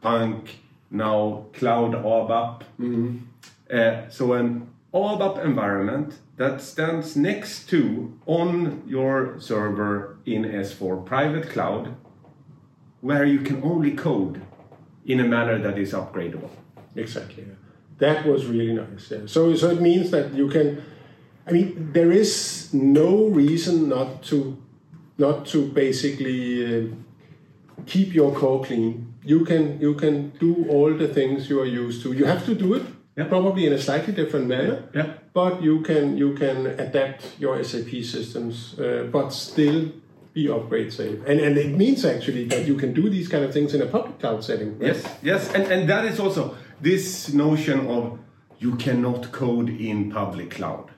Punk, 0.01 0.59
now 0.91 1.45
Cloud 1.53 1.93
ABAP. 1.93 2.61
Uh, 3.71 4.09
so 4.09 4.33
an 4.33 4.64
ABAP 4.95 5.43
environment 5.43 6.19
that 6.37 6.61
stands 6.61 7.17
next 7.17 7.67
to 7.69 8.17
on 8.25 8.81
your 8.87 9.37
server 9.39 10.17
in 10.25 10.43
S4 10.43 11.05
private 11.05 11.49
cloud, 11.49 11.95
where 13.01 13.25
you 13.25 13.39
can 13.39 13.61
only 13.61 13.91
code 13.91 14.41
in 15.05 15.19
a 15.19 15.25
manner 15.25 15.59
that 15.59 15.77
is 15.77 15.91
upgradable. 15.91 16.49
Exactly. 16.95 17.45
That 17.97 18.25
was 18.25 18.45
really 18.45 18.73
nice. 18.73 19.11
Yeah. 19.11 19.19
So, 19.25 19.53
so 19.55 19.69
it 19.69 19.81
means 19.81 20.11
that 20.11 20.33
you 20.33 20.47
can. 20.47 20.81
I 21.45 21.51
mean, 21.51 21.91
there 21.91 22.11
is 22.11 22.73
no 22.73 23.25
reason 23.25 23.89
not 23.89 24.23
to, 24.23 24.57
not 25.17 25.45
to 25.47 25.67
basically 25.67 26.65
uh, 26.65 26.87
keep 27.85 28.13
your 28.13 28.33
core 28.33 28.63
clean. 28.63 29.13
You 29.23 29.43
can 29.43 29.79
you 29.81 29.93
can 29.95 30.29
do 30.39 30.65
all 30.69 30.93
the 30.93 31.07
things 31.07 31.49
you 31.49 31.59
are 31.59 31.65
used 31.65 32.01
to. 32.03 32.13
You 32.13 32.25
have 32.25 32.45
to 32.45 32.55
do 32.55 32.73
it 32.75 32.94
Yeah. 33.17 33.25
probably 33.29 33.65
in 33.65 33.73
a 33.73 33.77
slightly 33.77 34.13
different 34.13 34.47
manner. 34.47 34.83
Yeah. 34.93 35.13
But 35.33 35.61
you 35.61 35.81
can 35.81 36.17
you 36.17 36.33
can 36.35 36.67
adapt 36.67 37.39
your 37.39 37.63
SAP 37.63 38.03
systems, 38.03 38.77
uh, 38.79 39.07
but 39.11 39.29
still 39.29 39.91
be 40.33 40.49
upgrade 40.49 40.91
safe. 40.91 41.19
And 41.25 41.39
and 41.39 41.57
it 41.57 41.71
means 41.77 42.05
actually 42.05 42.45
that 42.45 42.67
you 42.67 42.75
can 42.75 42.93
do 42.93 43.09
these 43.09 43.27
kind 43.27 43.43
of 43.43 43.53
things 43.53 43.73
in 43.73 43.81
a 43.81 43.85
public 43.85 44.19
cloud 44.19 44.43
setting. 44.43 44.77
right? 44.79 44.87
Yes, 44.87 45.07
yes, 45.21 45.53
and, 45.53 45.63
and 45.71 45.89
that 45.89 46.05
is 46.05 46.19
also 46.19 46.55
this 46.81 47.33
notion 47.33 47.87
of 47.87 48.19
you 48.59 48.75
cannot 48.75 49.31
code 49.31 49.69
in 49.69 50.11
public 50.11 50.49
cloud. 50.51 50.91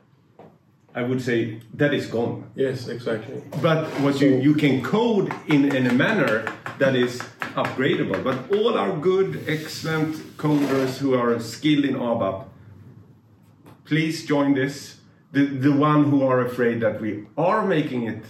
I 0.96 1.04
would 1.04 1.22
say 1.22 1.60
that 1.76 1.94
is 1.94 2.08
gone. 2.08 2.50
Yes, 2.56 2.88
exactly. 2.88 3.44
But 3.62 3.86
what 4.02 4.20
you, 4.20 4.30
you 4.38 4.56
can 4.56 4.82
code 4.82 5.32
in, 5.48 5.76
in 5.76 5.86
a 5.86 5.94
manner 5.94 6.52
that 6.80 6.96
is 6.96 7.22
upgradable. 7.58 8.24
But 8.24 8.52
all 8.56 8.78
our 8.78 8.96
good, 8.98 9.44
excellent 9.48 10.16
coders 10.38 10.98
who 11.00 11.16
are 11.16 11.40
skilled 11.40 11.86
in 11.86 11.96
ABAP, 11.96 12.46
please 13.86 14.26
join 14.26 14.54
this. 14.54 14.98
The, 15.32 15.46
the 15.46 15.74
one 15.74 16.06
who 16.06 16.24
are 16.24 16.40
afraid 16.40 16.80
that 16.82 17.02
we 17.02 17.26
are 17.38 17.66
making 17.66 18.04
it 18.04 18.24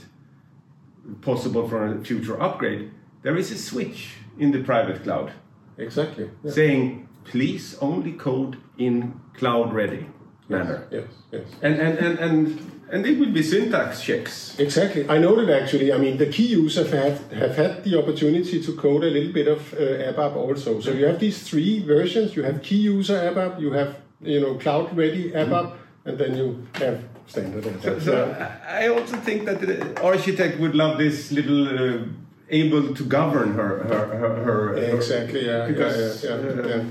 possible 1.21 1.67
for 1.69 1.85
a 1.85 2.03
future 2.03 2.41
upgrade, 2.41 2.91
there 3.21 3.37
is 3.37 3.51
a 3.51 3.57
switch 3.57 4.15
in 4.39 4.51
the 4.51 4.63
private 4.63 5.03
cloud 5.03 5.31
Exactly. 5.77 6.29
Yeah. 6.43 6.51
saying 6.51 7.07
please 7.23 7.77
only 7.81 8.13
code 8.13 8.57
in 8.77 9.19
cloud 9.33 9.73
ready 9.73 10.07
manner. 10.49 10.87
Yes, 10.91 11.07
yes. 11.31 11.43
And, 11.61 11.75
and, 11.75 11.97
and, 11.97 12.19
and, 12.19 12.76
and 12.91 13.05
it 13.05 13.19
will 13.19 13.31
be 13.31 13.43
syntax 13.43 14.01
checks. 14.01 14.57
Exactly. 14.59 15.07
I 15.09 15.17
noted 15.17 15.49
actually, 15.49 15.91
I 15.91 15.97
mean, 15.97 16.17
the 16.17 16.27
key 16.27 16.47
users 16.47 16.91
have, 16.91 17.31
have 17.33 17.55
had 17.55 17.83
the 17.83 17.99
opportunity 17.99 18.61
to 18.61 18.75
code 18.75 19.03
a 19.03 19.09
little 19.09 19.33
bit 19.33 19.47
of 19.47 19.73
uh, 19.73 19.77
ABAP 19.77 20.35
also. 20.35 20.79
So 20.79 20.91
you 20.91 21.05
have 21.05 21.19
these 21.19 21.43
three 21.43 21.79
versions. 21.79 22.35
You 22.35 22.43
have 22.43 22.61
key 22.61 22.77
user 22.77 23.15
ABAP, 23.15 23.59
you 23.59 23.71
have, 23.73 23.97
you 24.21 24.39
know, 24.39 24.55
cloud 24.55 24.95
ready 24.95 25.31
ABAP, 25.31 25.73
and 26.05 26.17
then 26.17 26.37
you 26.37 26.67
have 26.75 27.03
standard 27.27 27.63
ABAP. 27.63 28.01
So 28.01 28.35
I 28.39 28.85
I 28.85 28.87
also 28.87 29.17
think 29.17 29.45
that 29.45 29.59
the 29.61 30.01
architect 30.01 30.59
would 30.59 30.75
love 30.75 30.97
this 30.97 31.31
little 31.31 31.67
uh, 31.67 32.05
able 32.49 32.93
to 32.95 33.03
govern 33.03 33.53
her 33.53 33.83
her 33.83 34.05
her, 34.21 34.43
her 34.45 34.77
exactly. 34.95 35.45
Yeah, 35.45 35.67
Because, 35.67 36.23
yeah, 36.23 36.29
yeah, 36.29 36.41
yeah, 36.41 36.61
uh, 36.61 36.67
yeah. 36.67 36.83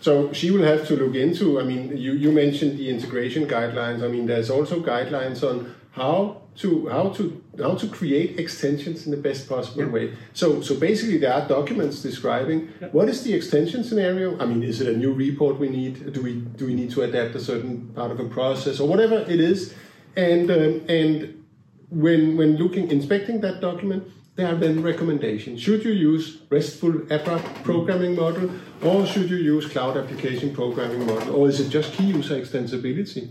So 0.00 0.32
she 0.32 0.50
will 0.50 0.62
have 0.62 0.86
to 0.88 0.96
look 0.96 1.14
into. 1.16 1.60
I 1.60 1.64
mean, 1.64 1.96
you, 1.96 2.12
you 2.12 2.30
mentioned 2.32 2.78
the 2.78 2.88
integration 2.88 3.46
guidelines. 3.46 4.02
I 4.02 4.08
mean, 4.08 4.26
there's 4.26 4.50
also 4.50 4.80
guidelines 4.80 5.42
on 5.42 5.74
how 5.92 6.42
to 6.56 6.88
how 6.88 7.08
to 7.10 7.42
how 7.60 7.74
to 7.74 7.86
create 7.88 8.38
extensions 8.38 9.06
in 9.06 9.10
the 9.10 9.16
best 9.16 9.48
possible 9.48 9.82
Yeah. 9.84 9.90
way. 9.90 10.12
So 10.32 10.60
so 10.60 10.74
basically, 10.76 11.18
there 11.18 11.32
are 11.32 11.46
documents 11.48 12.02
describing 12.02 12.68
what 12.92 13.08
is 13.08 13.22
the 13.22 13.32
extension 13.34 13.82
scenario. 13.84 14.38
I 14.38 14.46
mean, 14.46 14.62
is 14.62 14.80
it 14.80 14.88
a 14.88 14.96
new 14.96 15.12
report 15.12 15.58
we 15.58 15.68
need? 15.68 16.12
Do 16.12 16.22
we 16.22 16.34
do 16.58 16.66
we 16.66 16.74
need 16.74 16.90
to 16.92 17.02
adapt 17.02 17.34
a 17.34 17.40
certain 17.40 17.88
part 17.94 18.10
of 18.12 18.20
a 18.20 18.28
process 18.38 18.80
or 18.80 18.88
whatever 18.88 19.18
it 19.28 19.40
is? 19.40 19.74
And 20.16 20.50
um, 20.50 20.82
and 20.88 21.44
when 21.90 22.36
when 22.36 22.56
looking 22.56 22.90
inspecting 22.90 23.40
that 23.40 23.60
document, 23.60 24.04
there 24.38 24.46
are 24.46 24.54
then 24.54 24.82
recommendations. 24.82 25.60
Should 25.60 25.84
you 25.84 25.90
use 25.90 26.38
RESTful 26.48 26.92
ABAP 27.16 27.64
programming 27.64 28.14
model, 28.14 28.48
or 28.82 29.04
should 29.04 29.28
you 29.28 29.36
use 29.36 29.66
Cloud 29.66 29.96
Application 29.96 30.54
Programming 30.54 31.04
Model, 31.06 31.34
or 31.34 31.48
is 31.48 31.58
it 31.58 31.70
just 31.70 31.92
key 31.94 32.04
user 32.04 32.36
extensibility? 32.40 33.22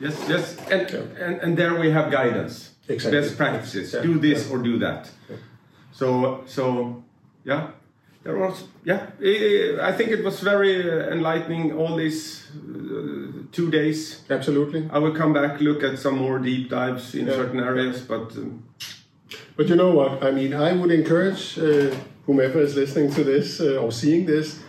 Yes, 0.00 0.16
yes, 0.26 0.56
and, 0.70 0.90
and 1.24 1.34
and 1.42 1.56
there 1.58 1.74
we 1.78 1.90
have 1.90 2.10
guidance, 2.10 2.70
Exactly. 2.88 3.20
best 3.20 3.36
practices. 3.36 3.92
Yeah, 3.92 4.00
Do 4.02 4.18
this 4.18 4.46
yeah. 4.48 4.52
or 4.56 4.62
do 4.62 4.78
that. 4.78 5.10
So 5.92 6.42
so 6.46 7.04
yeah, 7.44 7.62
there 8.22 8.38
was 8.38 8.64
yeah. 8.82 9.00
I 9.90 9.92
think 9.92 10.08
it 10.10 10.24
was 10.24 10.40
very 10.40 10.74
uh, 10.90 11.12
enlightening. 11.16 11.72
All 11.80 11.96
these 11.96 12.46
uh, 12.56 13.44
two 13.52 13.70
days. 13.70 14.22
Absolutely. 14.30 14.88
I 14.90 14.98
will 14.98 15.14
come 15.14 15.34
back, 15.34 15.60
look 15.60 15.82
at 15.82 15.98
some 15.98 16.16
more 16.16 16.38
deep 16.38 16.70
dives 16.70 17.14
in 17.14 17.26
Yeah. 17.26 17.36
certain 17.36 17.60
areas, 17.60 18.00
but 18.08 18.32
um, 18.38 18.62
But 19.56 19.68
you 19.68 19.76
know 19.76 19.90
what? 19.92 20.22
I 20.22 20.30
mean, 20.30 20.52
I 20.52 20.72
would 20.72 20.90
encourage 20.90 21.58
uh, 21.58 21.94
whomever 22.26 22.60
is 22.60 22.74
listening 22.74 23.12
to 23.12 23.22
this 23.22 23.60
uh, 23.60 23.76
or 23.76 23.92
seeing 23.92 24.26
this 24.26 24.60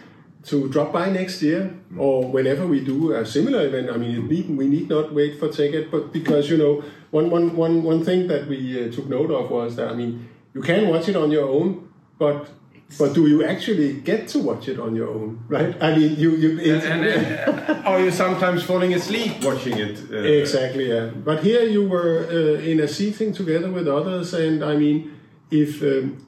to 0.44 0.70
drop 0.70 0.94
by 0.94 1.10
next 1.10 1.42
year 1.42 1.76
or 1.98 2.30
whenever 2.30 2.68
we 2.68 2.84
do 2.84 3.14
a 3.14 3.26
similar 3.26 3.66
event. 3.66 3.90
I 3.90 3.98
mean, 3.98 4.28
need, 4.28 4.50
we 4.50 4.68
need 4.68 4.90
not 4.90 5.12
wait 5.12 5.40
for 5.40 5.48
TechEd, 5.48 5.90
but 5.90 6.14
because 6.14 6.50
you 6.52 6.58
know, 6.58 6.84
one, 7.10 7.32
one, 7.32 7.56
one, 7.56 7.82
one 7.82 8.06
thing 8.06 8.28
that 8.28 8.48
we 8.48 8.88
uh, 8.88 8.92
took 8.92 9.08
note 9.08 9.32
of 9.32 9.50
was 9.50 9.76
that 9.78 9.90
I 9.90 9.96
mean, 9.96 10.30
you 10.54 10.62
can 10.62 10.88
watch 10.88 11.10
it 11.10 11.16
on 11.16 11.32
your 11.32 11.50
own, 11.50 11.90
but 12.20 12.48
but 13.00 13.14
do 13.14 13.28
you 13.28 13.44
actually 13.44 13.94
get 14.02 14.28
to 14.30 14.40
watch 14.40 14.68
it 14.68 14.80
on 14.80 14.96
your 14.96 15.10
own, 15.10 15.44
right? 15.50 15.76
I 15.82 15.96
mean, 15.98 16.16
you 16.18 16.32
you. 16.36 16.52
and, 16.74 17.04
and, 17.06 17.86
are 17.86 18.00
you 18.00 18.12
sometimes 18.12 18.64
falling 18.64 18.94
asleep 18.94 19.44
watching 19.44 19.78
it? 19.78 20.00
Uh, 20.12 20.18
Exactly, 20.42 20.90
yeah. 20.90 21.08
But 21.08 21.44
here 21.44 21.64
you 21.64 21.84
were 21.90 22.28
uh, 22.30 22.62
in 22.72 22.80
a 22.80 22.88
seating 22.88 23.34
together 23.34 23.72
with 23.72 23.88
others, 23.88 24.34
and 24.34 24.64
I 24.64 24.76
mean, 24.78 25.12
if 25.52 25.82
um, 25.82 26.26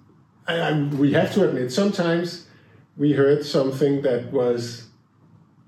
I, 0.47 0.55
I, 0.69 0.71
we 1.01 1.13
have 1.13 1.31
to 1.35 1.47
admit, 1.47 1.71
sometimes 1.71 2.47
we 2.97 3.13
heard 3.13 3.45
something 3.45 4.01
that 4.01 4.31
was, 4.33 4.87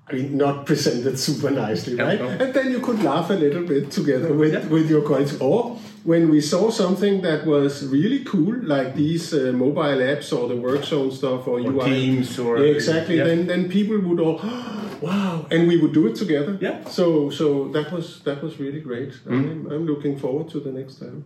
I 0.09 0.13
mean, 0.13 0.37
not 0.37 0.65
presented 0.65 1.19
super 1.27 1.51
nicely, 1.51 1.95
right? 1.95 2.19
And 2.19 2.53
then 2.53 2.71
you 2.71 2.79
could 2.79 3.03
laugh 3.03 3.29
a 3.29 3.33
little 3.35 3.63
bit 3.63 3.91
together 3.91 4.33
with, 4.33 4.53
Yeah. 4.53 4.65
with 4.67 4.89
your 4.89 5.03
colleagues. 5.03 5.37
Or 5.39 5.77
when 6.03 6.29
we 6.29 6.41
saw 6.41 6.69
something 6.69 7.21
that 7.21 7.45
was 7.45 7.85
really 7.87 8.23
cool, 8.23 8.55
like 8.63 8.95
these 8.95 9.33
uh, 9.33 9.51
mobile 9.53 9.99
apps 9.99 10.31
or 10.31 10.47
the 10.47 10.55
work 10.55 10.83
zone 10.85 11.11
stuff 11.11 11.47
or, 11.47 11.59
Or 11.59 11.71
UI. 11.71 11.85
Teams 11.85 12.39
or 12.39 12.57
Yeah, 12.57 12.73
exactly. 12.73 13.17
Yeah. 13.17 13.25
Then 13.25 13.47
then 13.47 13.69
people 13.69 13.99
would 13.99 14.19
all, 14.19 14.37
wow, 15.01 15.45
and 15.51 15.67
we 15.67 15.77
would 15.77 15.93
do 15.93 16.07
it 16.07 16.15
together. 16.15 16.57
Yeah. 16.61 16.83
So 16.85 17.29
so 17.29 17.69
that 17.69 17.91
was 17.91 18.21
that 18.23 18.41
was 18.41 18.59
really 18.59 18.81
great. 18.81 19.11
Mm. 19.25 19.51
I'm, 19.51 19.71
I'm 19.71 19.85
looking 19.85 20.17
forward 20.19 20.49
to 20.49 20.59
the 20.59 20.71
next 20.71 20.95
time. 20.99 21.25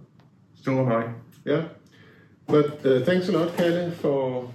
So 0.63 0.71
am 0.79 0.91
I. 0.91 1.13
Yeah. 1.45 1.63
But 2.47 2.85
uh, 2.85 3.01
thanks 3.05 3.29
a 3.29 3.31
lot, 3.31 3.55
Kalle, 3.57 3.91
for 3.91 4.49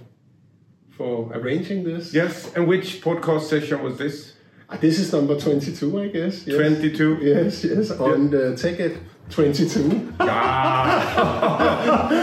for 0.91 1.31
arranging 1.33 1.83
this. 1.83 2.13
Yes. 2.13 2.53
And 2.55 2.67
which 2.67 3.01
podcast 3.01 3.41
session 3.49 3.81
was 3.83 3.97
this? 3.97 4.33
Uh, 4.69 4.77
This 4.77 4.99
is 4.99 5.11
number 5.11 5.35
22, 5.39 5.99
I 5.99 6.07
guess. 6.09 6.45
Yes. 6.45 6.57
22. 6.57 7.17
Yes, 7.21 7.63
yes, 7.63 7.91
on 7.91 8.29
the 8.29 8.53
TechEd 8.55 8.97
22. 9.29 10.13
Ah. 10.19 12.07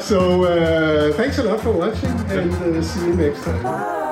So 0.00 0.44
uh, 0.44 1.12
thanks 1.14 1.38
a 1.38 1.42
lot 1.42 1.60
for 1.60 1.72
watching 1.72 2.10
and 2.30 2.52
uh, 2.54 2.82
see 2.82 3.06
you 3.06 3.14
next 3.14 3.44
time. 3.44 4.07